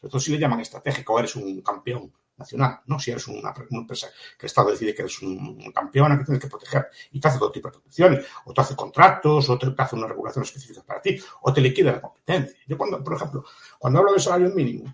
[0.01, 2.99] Todo si le llaman estratégico, eres un campeón nacional, ¿no?
[2.99, 6.49] Si eres una, empresa que el Estado decide que eres un, campeón, que tienes que
[6.49, 9.97] proteger y te hace todo tipo de protecciones, o te hace contratos, o te hace
[9.97, 12.57] una regulación específica para ti, o te liquida la competencia.
[12.67, 13.45] Yo cuando, por ejemplo,
[13.79, 14.93] cuando hablo de salario mínimo,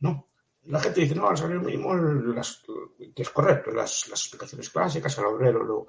[0.00, 0.28] no,
[0.68, 1.90] la gente dice, no, el salario mínimo,
[3.14, 5.86] que es correcto, las, explicaciones clásicas, el obrero lo,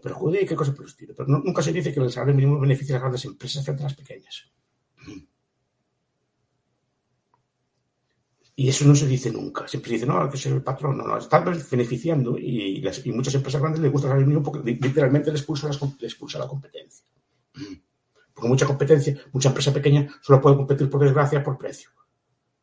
[0.00, 2.94] perjudica y cosas por el estilo, pero nunca se dice que el salario mínimo beneficia
[2.94, 4.50] a las grandes empresas frente a las pequeñas.
[8.54, 9.66] Y eso no se dice nunca.
[9.66, 10.98] Siempre se dice, no, hay que ser el patrón.
[10.98, 14.78] No, no, están beneficiando y, muchas empresas grandes les gusta el salario mínimo porque li-
[14.78, 17.06] literalmente les expulsa, les expulsa la competencia.
[18.34, 21.90] Porque mucha competencia, mucha empresa pequeña solo puede competir por desgracia por precio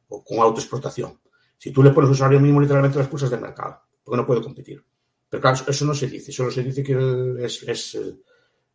[0.09, 1.19] o con autoexplotación.
[1.57, 4.41] Si tú le pones un salario mínimo, literalmente la expulsas del mercado porque no puede
[4.41, 4.83] competir.
[5.29, 6.93] Pero claro, eso no se dice, solo se dice que
[7.43, 8.23] es, es, el-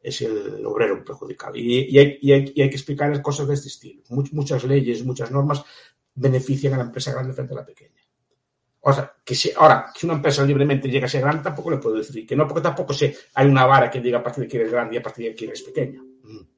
[0.02, 1.56] es el obrero perjudicado.
[1.56, 4.02] Y, y hay, y hay- que explicar cosas de este estilo.
[4.10, 5.64] Much- muchas leyes, muchas normas
[6.14, 8.00] benefician a la empresa grande frente a la pequeña.
[8.80, 11.78] O sea, que si, ahora, si una empresa libremente llega a ser grande, tampoco le
[11.78, 14.48] puedo decir que no, porque tampoco se, hay una vara que diga a partir de
[14.48, 16.02] que eres grande y a partir de que eres pequeña.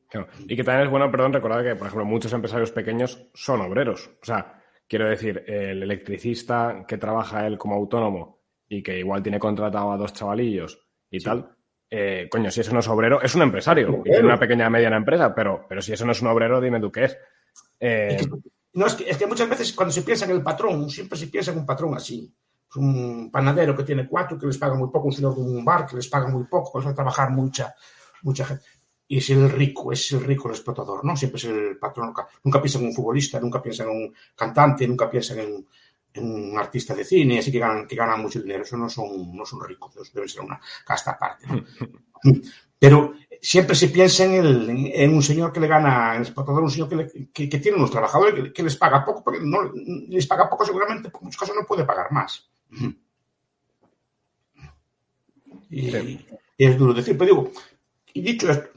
[0.09, 0.27] Claro.
[0.49, 4.11] Y que también es bueno, perdón, recordar que, por ejemplo, muchos empresarios pequeños son obreros.
[4.23, 9.39] O sea, quiero decir, el electricista que trabaja él como autónomo y que igual tiene
[9.39, 10.79] contratado a dos chavalillos
[11.11, 11.55] y tal,
[11.91, 14.97] eh, coño, si eso no es obrero, es un empresario y tiene una pequeña mediana
[14.97, 17.19] empresa, pero, pero si eso no es un obrero, dime tú qué es.
[17.79, 18.33] Eh, Es que,
[18.73, 21.29] no, es que, es que muchas veces cuando se piensa en el patrón, siempre se
[21.29, 22.35] piensa en un patrón así.
[22.69, 25.65] Es un panadero que tiene cuatro, que les paga muy poco, un señor de un
[25.65, 27.73] bar que les paga muy poco, que les va a trabajar mucha,
[28.23, 28.65] mucha gente.
[29.15, 31.17] Y es el rico, es el rico el explotador, ¿no?
[31.17, 32.07] Siempre es el patrón.
[32.09, 35.65] Nunca, nunca piensa en un futbolista, nunca piensa en un cantante, nunca piensa en,
[36.15, 38.63] en un artista de cine, así que ganan, que ganan mucho dinero.
[38.65, 41.65] Eso no son, no son ricos, eso debe ser una casta aparte, ¿no?
[42.85, 46.63] Pero siempre se piensa en, el, en, en un señor que le gana, el explotador,
[46.65, 49.41] un señor que, le- que- que tiene unos trabajadores que, que les paga poco, porque
[49.43, 49.71] no
[50.09, 52.51] les paga poco seguramente, porque en muchos casos no puede pagar más.
[55.71, 56.27] Y, Sí.
[56.59, 57.53] y es duro decir, pero digo,
[58.13, 58.69] y dicho esto,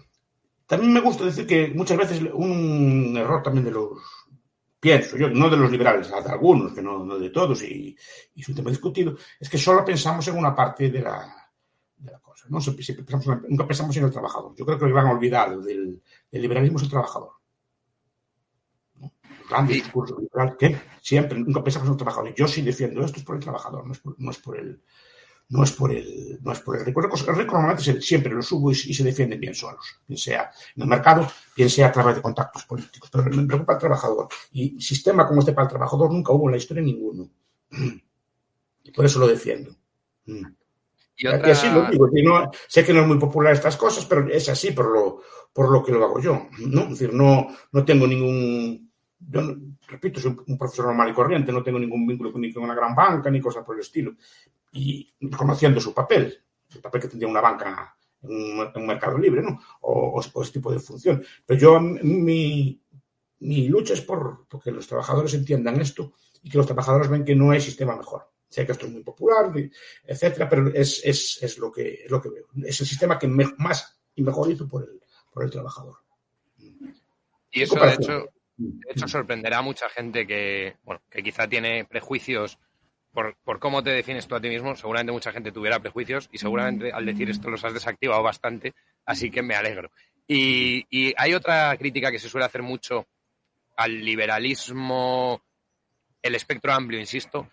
[0.67, 3.99] también me gusta decir que muchas veces un error también de los,
[4.79, 7.95] pienso yo, no de los liberales, de algunos, que no, no de todos, y,
[8.35, 11.49] y es un tema discutido, es que solo pensamos en una parte de la,
[11.97, 12.45] de la cosa.
[12.49, 12.61] ¿no?
[12.61, 14.53] Siempre- siempre pensamos en- nunca pensamos en el trabajador.
[14.55, 16.01] Yo creo que lo van a olvidar del,
[16.31, 17.31] del liberalismo es el trabajador.
[18.95, 19.13] ¿no?
[19.23, 22.33] El grande Y- discurso liberal que siempre, nunca pensamos en el trabajador.
[22.35, 24.81] Yo sí defiendo esto, es por el trabajador, no es por, no es por el
[25.49, 26.99] no es por el no es por el rico.
[26.99, 30.17] El rico, el rico normalmente siempre lo subo y, y se defienden bien solos, bien
[30.17, 33.09] sea en el mercado, bien sea a través de contactos políticos.
[33.11, 34.27] Pero me preocupa el trabajador.
[34.51, 37.29] Y sistema como este para el trabajador nunca hubo en la historia ninguno.
[38.83, 39.75] Y por eso lo defiendo.
[40.25, 40.45] Mm.
[41.19, 41.51] Y otra...
[41.51, 44.71] así lo digo, no- sé que no es muy popular estas cosas, pero es así
[44.71, 45.21] por lo,
[45.51, 46.47] por lo que lo hago yo.
[46.59, 46.83] ¿no?
[46.83, 48.91] Es decir, no, no tengo ningún.
[49.19, 49.55] Yo, no-
[49.87, 52.75] repito, soy un, profesor normal y corriente, no tengo ningún vínculo con, ni con una
[52.75, 54.13] gran banca ni cosas por el estilo.
[54.71, 56.43] Y conociendo su papel,
[56.73, 59.59] el papel que tendría una banca en un, en un mercado libre, ¿no?
[59.81, 61.23] O, o- ese tipo de función.
[61.45, 62.81] Pero yo, mi,
[63.39, 66.13] mi lucha es por porque los trabajadores entiendan esto
[66.43, 68.29] y que los trabajadores ven que no hay sistema mejor.
[68.49, 69.51] Sé que esto es muy popular,
[70.05, 72.45] etcétera, pero es, es, es, lo, que, es lo que veo.
[72.63, 75.01] Es el sistema que me- más y mejor hizo por el,
[75.31, 75.97] por el trabajador.
[77.51, 78.25] Y eso, de hecho,
[78.57, 82.57] de hecho, sorprenderá a mucha gente que, bueno, que quizá tiene prejuicios
[83.17, 84.75] por, por cómo te defines tú a ti mismo.
[84.75, 88.75] Seguramente mucha gente tuviera prejuicios y seguramente al decir esto los has desactivado bastante,
[89.07, 89.89] así que me alegro.
[90.27, 93.07] Y, y hay otra crítica que se suele hacer mucho
[93.75, 95.41] al liberalismo,
[96.21, 97.49] el espectro amplio, insisto,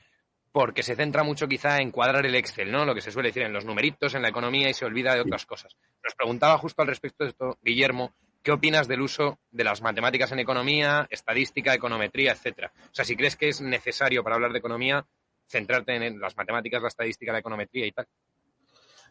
[0.53, 2.85] porque se centra mucho quizá en cuadrar el Excel, ¿no?
[2.85, 5.23] Lo que se suele decir en los numeritos, en la economía y se olvida de
[5.23, 5.75] otras cosas.
[6.05, 8.13] Nos preguntaba justo al respecto de esto, Guillermo,
[8.43, 12.71] ¿qué opinas del uso de las matemáticas en economía, estadística, econometría, etcétera?
[12.85, 15.07] O sea, si crees que es necesario para hablar de economía
[15.47, 18.07] centrarte en las matemáticas, la estadística, la econometría y tal.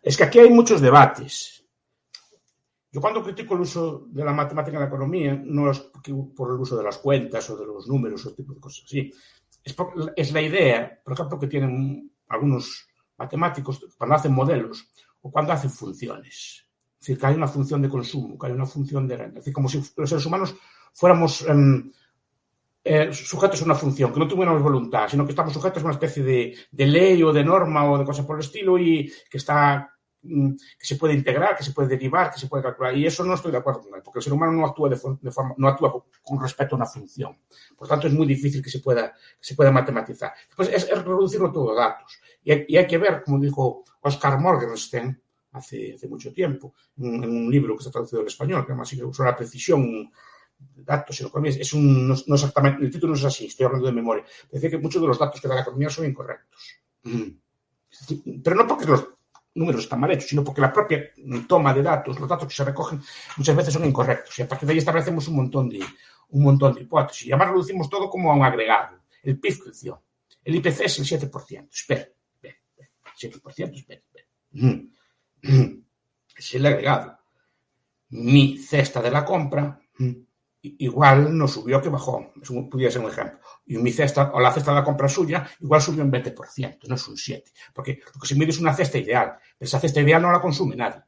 [0.02, 1.66] Es que aquí hay muchos debates.
[2.92, 5.80] yo cuando critico el uso de la matemática en la economía, no es
[6.36, 9.12] por el uso de las cuentas o de los números o tipo de cosas así.
[10.16, 14.90] Es, la idea, por ejemplo, que tienen algunos matemáticos cuando hacen modelos
[15.22, 16.68] o cuando hacen funciones.
[17.00, 19.40] Es decir, que hay una función de consumo, que hay una función de renta.
[19.40, 20.54] Es decir, como si los seres humanos
[20.94, 21.54] fuéramos eh,
[22.84, 25.94] eh, sujetos a una función, que no tuviéramos voluntad, sino que estamos sujetos a una
[25.94, 26.56] especie de,
[26.86, 29.94] ley o de norma o de cosas por el estilo y que está
[30.26, 32.96] Mm, que se puede integrar, que se puede derivar, que se puede calcular.
[32.98, 34.96] Y eso no estoy de acuerdo con él, porque el ser humano no actúa de,
[34.96, 37.38] forma, no actúa con respecto a una función.
[37.78, 40.34] Por tanto, es muy difícil que se pueda, que se pueda matematizar.
[40.48, 42.22] Después es, es reducirlo todo a datos.
[42.42, 45.22] Y hay, que ver, como dijo Oscar Morgenstern
[45.52, 49.36] hace, mucho tiempo, en, un libro que está traducido al español, que además sobre la
[49.36, 50.10] precisión
[50.76, 53.88] datos en economía, es un, no, no, exactamente, el título no es así, estoy hablando
[53.88, 54.26] de memoria.
[54.52, 56.80] Decía que muchos de los datos que da la economía son incorrectos.
[58.44, 59.08] Pero no porque los
[59.56, 61.12] números están mal hechos, sino porque la propia
[61.48, 63.02] toma de datos, los datos que se recogen,
[63.38, 64.38] muchas veces son incorrectos.
[64.40, 65.80] Y a partir de ahí establecemos un montón de,
[66.30, 67.28] un montón de hipótesis.
[67.28, 69.00] Y además reducimos todo como a un agregado.
[69.22, 70.04] El PIB creció.
[70.44, 71.70] El IPC es el 7%.
[71.72, 72.90] Espera, espera, espera.
[73.18, 74.84] 7%, espera, espera.
[76.36, 77.18] Es el agregado.
[78.10, 79.80] Mi cesta de la compra
[80.64, 82.32] igual no subió que bajó.
[82.72, 83.40] Pudiera ser un ejemplo.
[83.66, 86.96] Y mi cesta, o la cesta de la compra suya, igual subió un 20%, no
[86.96, 87.44] es un 7%.
[87.74, 89.38] Porque lo que se mide es una cesta ideal.
[89.58, 91.02] Pero esa cesta ideal no la consume nadie.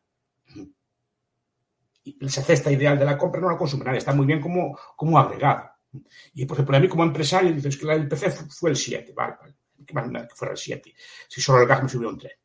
[2.03, 3.99] Y esa cesta ideal de la compra no la consume nadie.
[3.99, 5.71] Está muy bien como, como agregado.
[6.33, 9.35] Y por ejemplo, a mí como empresario dices que el PC fue el 7, vale,
[9.39, 9.55] vale.
[9.85, 10.93] Que más que fuera el 7.
[11.27, 12.44] Si solo el gas me subió un 30.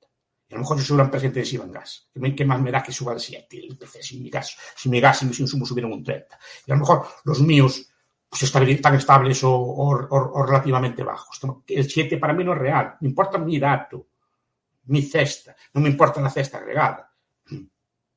[0.51, 2.09] A lo mejor yo soy una empresa intensiva en gas.
[2.37, 5.01] ¿Qué más me da que suba el 7 el PC si mi gas, si mi
[5.01, 6.39] gas y mis insumos subieron un 30?
[6.67, 7.87] Y a lo mejor los míos
[8.29, 11.41] pues están estables o, o, relativamente bajos.
[11.67, 12.97] El 7 para mí no es real.
[13.01, 14.07] Me importa mi dato,
[14.85, 15.55] mi cesta.
[15.75, 17.13] No me importa la cesta agregada.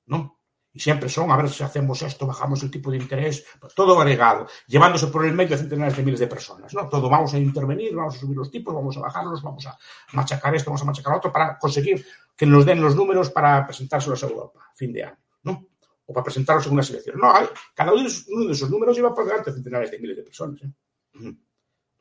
[0.06, 0.43] ¿No?
[0.74, 4.00] Y siempre son, a ver si hacemos esto, bajamos el tipo de interés, pues todo
[4.00, 6.74] agregado, llevándose por el medio a centenares de miles de personas.
[6.74, 6.90] ¿no?
[6.90, 9.78] Todo vamos a intervenir, vamos a subir los tipos, vamos a bajarlos, vamos a
[10.14, 12.04] machacar esto, vamos a machacar otro para conseguir
[12.36, 15.18] que nos den los números para presentárselos a Europa fin de año.
[15.44, 15.68] ¿no?
[16.06, 17.18] o para presentarlos en una selección.
[17.18, 17.34] No,
[17.74, 18.10] cada uno de,
[18.52, 20.62] esos, números lleva por delante centenares de miles de personas.
[20.64, 21.36] ¿eh?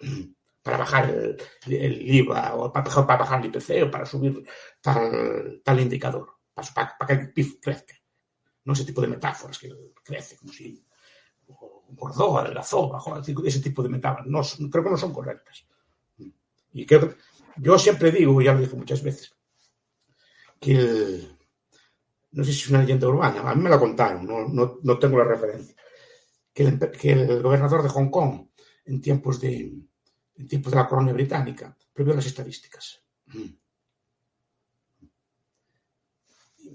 [0.62, 1.12] Para bajar
[1.66, 4.46] el, IVA, o para, para, bajar el IPC, o para subir
[4.80, 7.94] tal, tal indicador, para, para, que el PIB crezca.
[8.64, 9.70] No ese tipo de metáforas que
[10.04, 10.84] crece, como si
[11.88, 14.26] engordó, adelgazó, bajó, ese tipo de metáforas.
[14.26, 15.66] No, creo que no son correctas.
[16.72, 16.86] Y
[17.56, 19.34] yo siempre digo, ya lo dije muchas veces,
[20.58, 21.36] que el,
[22.32, 24.98] no sé si es una leyenda urbana, a mí me la contaron, no, no, no
[24.98, 25.76] tengo la referencia,
[26.52, 26.64] que
[27.12, 28.48] el, gobernador de Hong Kong,
[28.86, 29.74] en tiempos de,
[30.48, 33.02] tiempos de la colonia británica, prohibió las estadísticas.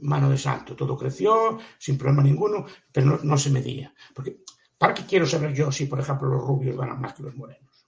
[0.01, 3.93] Mano de santo, todo creció sin problema ninguno, pero no, no se medía.
[4.13, 4.43] Porque,
[4.77, 7.87] ¿para qué quiero saber yo si, por ejemplo, los rubios ganan más que los morenos?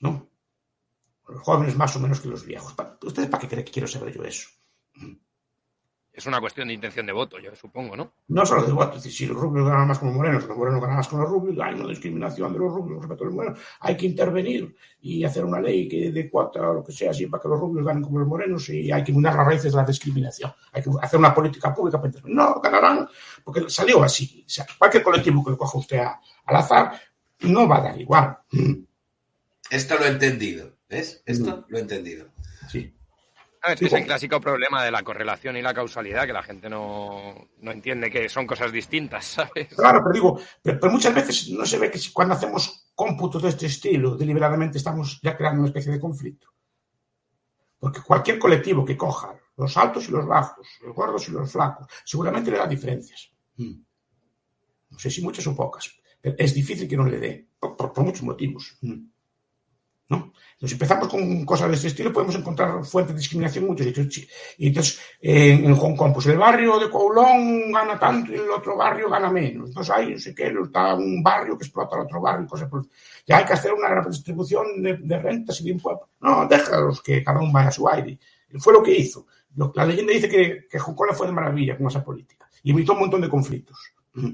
[0.00, 0.28] ¿No?
[1.28, 2.74] Los jóvenes más o menos que los viejos.
[3.02, 4.48] ¿Ustedes para qué creen que quiero saber yo eso?
[6.12, 8.12] Es una cuestión de intención de voto, yo supongo, ¿no?
[8.28, 10.58] No solo de voto, es decir, si los rubios ganan más con los morenos, los
[10.58, 13.34] morenos ganan más con los rubios, hay una discriminación de los rubios respecto a los
[13.34, 17.12] morenos, hay que intervenir y hacer una ley que de cuota o lo que sea,
[17.12, 19.72] así para que los rubios ganen como los morenos y hay que mudar las raíces
[19.72, 20.52] de la discriminación.
[20.72, 22.36] Hay que hacer una política pública para intervenir.
[22.36, 23.08] No, ganarán,
[23.42, 24.44] porque salió así.
[24.46, 26.92] O sea, cualquier colectivo que lo coja usted a, al azar
[27.40, 28.36] no va a dar igual.
[29.70, 31.22] Esto lo he entendido, ¿ves?
[31.24, 31.64] Esto mm.
[31.68, 32.28] lo he entendido.
[32.68, 32.94] Sí.
[33.64, 36.68] Es, que es el clásico problema de la correlación y la causalidad, que la gente
[36.68, 39.68] no, no entiende que son cosas distintas, ¿sabes?
[39.68, 43.50] Claro, pero digo, pero, pero, muchas veces no se ve que cuando hacemos cómputos de
[43.50, 46.48] este estilo, deliberadamente estamos ya creando una especie de conflicto.
[47.78, 51.86] Porque cualquier colectivo que coja los altos y los bajos, los gordos y los flacos,
[52.04, 53.30] seguramente le da diferencias.
[53.56, 57.92] No sé si muchas o pocas, pero es difícil que no le dé, por, por,
[57.92, 58.76] por muchos motivos.
[60.12, 60.32] ¿No?
[60.52, 64.28] Entonces, empezamos con cosas de este estilo, podemos encontrar fuentes de discriminación muchos sitios.
[64.58, 68.76] Y entonces, en, Hong Kong, pues el barrio de Kowloon gana tanto y el otro
[68.76, 69.70] barrio gana menos.
[69.70, 72.86] Entonces, hay, no sé qué, está un barrio que explota al otro barrio, cosas por...
[73.26, 76.08] Ya hay que hacer una redistribución de, de rentas y de impuestos.
[76.20, 78.20] No, déjalos que cada uno vaya a su aire.
[78.58, 79.26] Fue lo que hizo.
[79.74, 82.48] La leyenda dice que, Hong Kong fue de maravilla con esa política.
[82.62, 83.78] Y evitó un montón de conflictos.
[84.14, 84.30] Mm.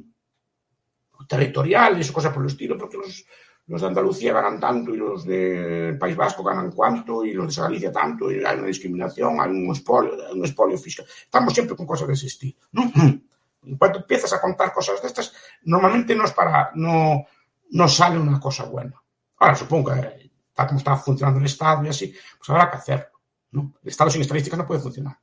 [1.26, 3.24] Territoriales o cosas por el estilo, porque los
[3.68, 7.62] los de Andalucía ganan tanto y los del País Vasco ganan cuánto y los de
[7.62, 11.06] Galicia tanto y hay una discriminación, hay un expolio fiscal.
[11.06, 12.56] Estamos siempre con cosas de ese estilo.
[12.72, 12.90] ¿no?
[12.94, 17.26] En cuanto empiezas a contar cosas de estas, normalmente no es para, no,
[17.70, 18.94] no sale una cosa buena.
[19.36, 23.20] Ahora, supongo que tal como está funcionando el Estado y así, pues habrá que hacerlo.
[23.50, 23.74] ¿no?
[23.82, 25.18] El Estado sin estadísticas no puede funcionar.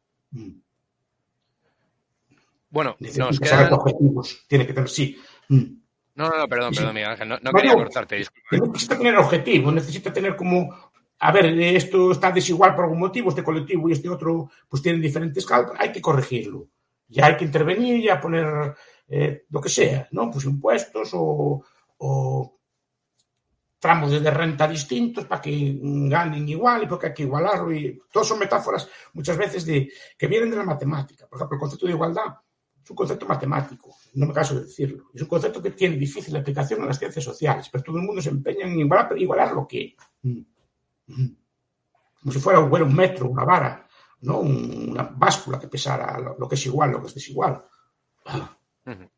[2.69, 3.73] Bueno, Necesita nos saber quedan...
[3.73, 4.45] objetivos.
[4.47, 5.17] Tiene que tener, sí.
[6.15, 7.27] No, no, no, perdón, perdón, Miguel Ángel.
[7.29, 7.77] No, no No, quería no.
[7.77, 8.47] cortarte, disculpa.
[8.49, 10.73] Que necesita tener objetivos, necesita tener como,
[11.19, 15.01] a ver, esto está desigual por algún motivo, este colectivo y este otro, pues tienen
[15.01, 16.67] diferentes cálculos, hay que corregirlo.
[17.07, 18.73] Ya hay que intervenir, ya poner
[19.07, 20.31] eh, lo que sea, ¿no?
[20.31, 21.63] Pues impuestos o,
[21.97, 22.59] o
[23.77, 27.71] tramos de renta distintos para que ganen igual y porque hay que igualarlo.
[27.73, 31.27] Y todos son metáforas muchas veces de, que vienen de la matemática.
[31.27, 32.33] Por ejemplo, el concepto de igualdad
[32.85, 35.05] es un concepto matemático, no me caso de decirlo.
[35.13, 38.21] Es un concepto que tiene difícil aplicación en las ciencias sociales, pero todo el mundo
[38.21, 39.95] se empeña en igualar, igualar lo que.
[40.21, 40.39] Mm.
[41.07, 41.35] Mm.
[42.21, 43.87] Como si fuera bueno, un metro, una vara,
[44.21, 44.39] ¿no?
[44.39, 47.65] Un- una báscula que pesara lo, lo que es igual, lo que es desigual.
[48.25, 48.55] Ah.
[48.85, 49.09] Ujú.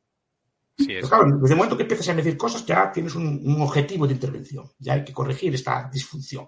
[0.78, 0.96] Sí, es.
[0.98, 4.08] Pero claro, desde el momento que empiezas a medir cosas, ya tienes un, un objetivo
[4.08, 4.70] de intervención.
[4.80, 6.48] Ya hay que corregir esta disfunción.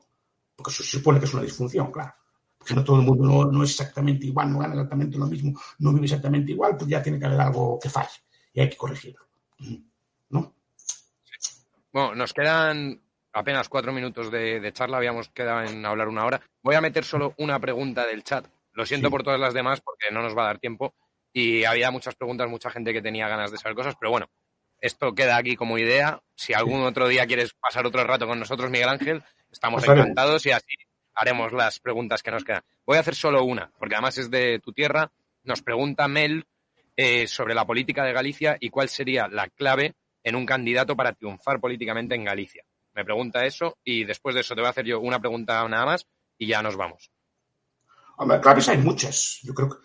[0.55, 2.13] Porque se supone que es una disfunción, claro.
[2.60, 5.60] Porque no todo el mundo no, no es exactamente igual, no gana exactamente lo mismo,
[5.80, 8.20] no vive exactamente igual, pues ya tiene que haber algo que falle.
[8.53, 9.26] Y hay que corregirlo.
[10.30, 10.53] ¿No?
[11.91, 13.01] Bueno, nos quedan
[13.34, 16.41] apenas cuatro minutos de, de charla, habíamos quedado en hablar una hora.
[16.62, 18.45] Voy a meter solo una pregunta del chat.
[18.74, 19.12] Lo siento Sí.
[19.12, 20.93] por todas las demás porque no nos va a dar tiempo
[21.34, 24.28] y había muchas preguntas, mucha gente que tenía ganas de saber cosas, pero bueno,
[24.82, 26.22] esto queda aquí como idea.
[26.36, 30.05] Si algún otro día quieres pasar otro rato con nosotros, Miguel Ángel, estamos Pasaremos.
[30.07, 30.74] encantados y así
[31.20, 32.63] haremos las preguntas que nos quedan.
[32.86, 35.11] Voy a hacer solo una, porque además es de tu tierra.
[35.43, 36.47] Nos pregunta Mel
[36.95, 41.11] eh, sobre la política de Galicia y cuál sería la clave en un candidato para
[41.11, 42.63] triunfar políticamente en Galicia.
[42.93, 45.86] Me pregunta eso y después de eso te voy a hacer yo una pregunta nada
[45.86, 46.07] más
[46.38, 47.11] y ya nos vamos.
[48.17, 49.39] Hombre, claves hay muchas.
[49.43, 49.78] Yo creo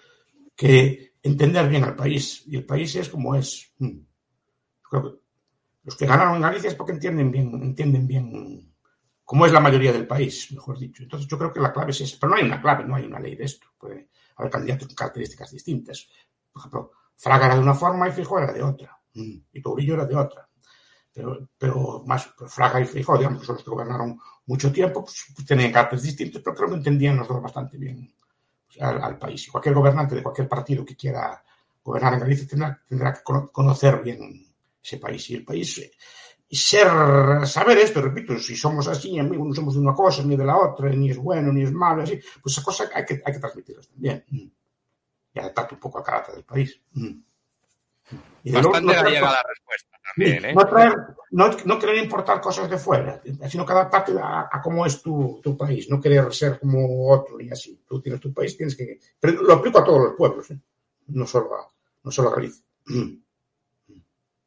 [0.54, 2.44] que entender bien al país.
[2.46, 3.72] Y el país es como es.
[3.78, 3.98] Mm.
[3.98, 5.18] Yo creo que
[5.82, 8.73] los que ganaron en Galicia es porque entienden bien, entienden bien
[9.24, 11.02] cómo es la mayoría del país, mejor dicho.
[11.02, 12.16] Entonces yo creo que la clave es esa.
[12.20, 13.68] Pero no hay una clave, no hay una ley de esto.
[13.78, 16.08] Puede haber candidatos con características distintas.
[16.52, 18.98] Por ejemplo, Fraga era de una forma y Feijóo era de otra.
[19.14, 19.36] Mm.
[19.52, 20.48] Y Tourillo era de otra.
[21.12, 25.26] Pero, pero más Fraga y Feijóo, digamos, que son los que gobernaron mucho tiempo, pues,
[25.34, 28.12] pues tenían caracteres distintos, pero creo que entendían los dos bastante bien
[28.80, 29.46] al, al país.
[29.46, 31.42] Y cualquier gobernante de cualquier partido que quiera
[31.82, 34.46] gobernar en Galicia tendrá, que cono- conocer bien
[34.82, 35.30] ese país.
[35.30, 35.90] Y el país,
[36.54, 36.88] ser,
[37.46, 40.56] saber esto, repito, si somos así, amigos, no somos de una cosa ni de la
[40.56, 43.38] otra, ni es bueno ni es malo, así, pues esa cosa hay que, hay que
[43.38, 44.24] transmitirlas también.
[44.30, 46.80] Y adaptarte un poco al carácter del país.
[48.44, 50.54] Y de luego Bastante no gallega cosas- la respuesta también, ¿eh?
[50.54, 50.94] no, traer,
[51.30, 55.40] no, no querer importar cosas de fuera, sino que adaptarte a, a cómo es tu,
[55.42, 57.82] tu país, no querer ser como otro y así.
[57.88, 59.00] Tú tienes tu país, tienes que.
[59.18, 60.60] Pero lo aplico a todos los pueblos, ¿eh?
[61.08, 62.64] no, solo a, no solo a Galicia.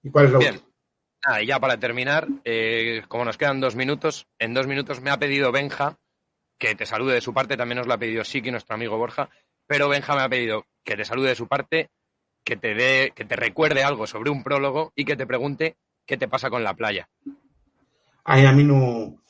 [0.03, 0.53] ¿Y cuál es la Bien.
[0.53, 0.66] última?
[1.26, 5.09] Nada, y ya para terminar, eh, como nos quedan dos minutos, en dos minutos me
[5.09, 5.97] ha pedido Benja
[6.57, 9.30] que te salude de su parte, también nos lo ha pedido Siki, nuestro amigo Borja,
[9.68, 11.91] pero Benja me ha pedido que te salude de su parte,
[12.43, 16.18] que te dé, que te recuerde algo sobre un prólogo y que te pregunte qué
[16.18, 17.09] te pasa con la playa.
[18.24, 19.22] Ay, a mí no.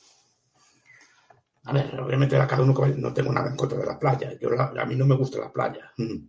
[1.64, 4.32] A ver, obviamente a cada uno no tengo nada en contra de la playa.
[4.40, 5.92] Yo a mí no me gusta la playa.
[5.96, 6.28] Mm.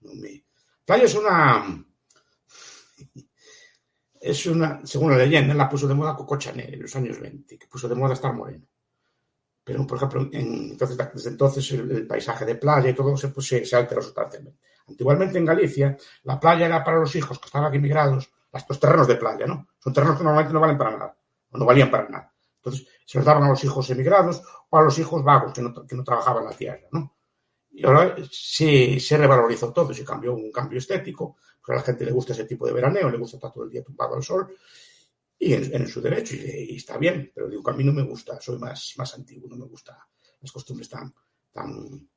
[0.00, 0.44] No me...
[0.84, 1.84] Playa es una.
[4.22, 7.58] Es una, según la leyenda, la puso de moda Coco Chanel en los años 20,
[7.58, 8.64] que puso de moda estar moreno.
[9.64, 13.46] Pero, por ejemplo, en- entonces, desde entonces el, paisaje de playa y todo se, pues,
[13.46, 14.60] se, se alteró sustancialmente.
[14.88, 18.30] Antiguamente en Galicia, la playa era para los hijos que estaban aquí migrados,
[18.68, 19.68] los terrenos de playa, ¿no?
[19.78, 21.16] Son terrenos que normalmente no valen para nada,
[21.52, 22.32] o no valían para nada.
[22.56, 25.86] Entonces, se los daban a los hijos emigrados o a los hijos vagos que no,
[25.86, 27.14] que no trabajaban la tierra, ¿no?
[27.72, 32.04] Y ahora se, se revalorizó todo, se cambió un cambio estético, porque a la gente
[32.04, 34.54] le gusta ese tipo de veraneo, le gusta estar todo el día tumbado al sol,
[35.38, 37.92] y en, en su derecho, y, y está bien, pero digo que a mí no
[37.92, 40.06] me gusta, soy más, más antiguo, no me gusta
[40.40, 41.12] las costumbres tan,
[41.50, 42.08] tan,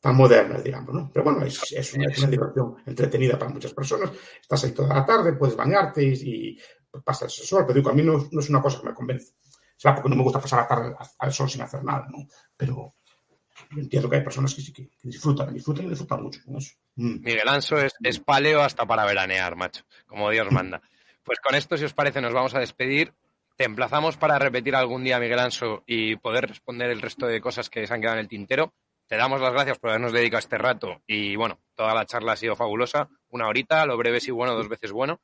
[0.00, 1.10] tan modernas, digamos, ¿no?
[1.12, 4.10] Pero bueno, es, es, una, una diversión entretenida para muchas personas,
[4.40, 6.58] estás ahí toda la tarde, puedes bañarte y, y
[7.04, 9.34] pasas el sol, pero digo a mí no, no es una cosa que me convence.
[9.76, 12.26] Será porque no me gusta pasar la tarde al sol sin hacer nada, ¿no?
[12.56, 12.96] Pero
[13.70, 16.56] yo entiendo que hay personas que sí que, que disfrutan, disfrutan y disfrutan mucho con
[16.56, 16.74] eso.
[16.96, 17.20] Mm.
[17.22, 20.80] Miguel Anso es, es paleo hasta para veranear, macho, como Dios manda.
[21.24, 23.14] Pues con esto, si os parece, nos vamos a despedir.
[23.56, 27.70] Te emplazamos para repetir algún día, Miguel Anso, y poder responder el resto de cosas
[27.70, 28.74] que se han quedado en el tintero.
[29.06, 32.36] Te damos las gracias por habernos dedicado este rato y, bueno, toda la charla ha
[32.36, 33.08] sido fabulosa.
[33.28, 35.20] Una horita, lo breve sí bueno, dos veces bueno.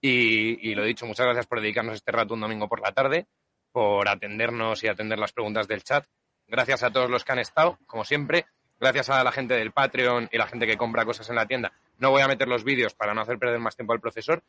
[0.00, 3.26] Y, y lo dicho, muchas gracias por dedicarnos este rato un domingo por la tarde,
[3.72, 6.06] por atendernos y atender las preguntas del chat.
[6.52, 8.44] Gracias a todos los que han estado, como siempre.
[8.78, 11.72] Gracias a la gente del Patreon y la gente que compra cosas en la tienda.
[11.96, 14.42] No voy a meter los vídeos para no hacer perder más tiempo al profesor.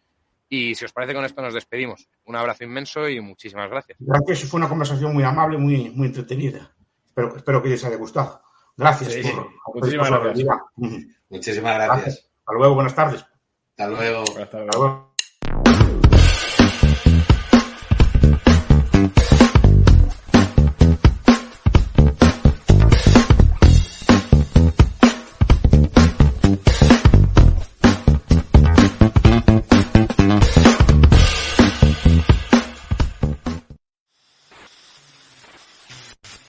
[0.49, 2.09] Y si os parece, con esto nos despedimos.
[2.25, 3.97] Un abrazo inmenso y muchísimas gracias.
[4.01, 6.75] Gracias, fue una conversación muy amable, muy, muy entretenida.
[7.05, 8.41] Espero, espero que les haya gustado.
[8.75, 10.47] Gracias Sí, por, por muchísimas gracias.
[11.29, 12.29] Muchísimas gracias.
[12.39, 13.25] Hasta luego, buenas tardes.
[13.77, 14.23] Hasta luego.
[14.23, 15.13] Hasta Hasta luego.
[15.53, 15.82] luego.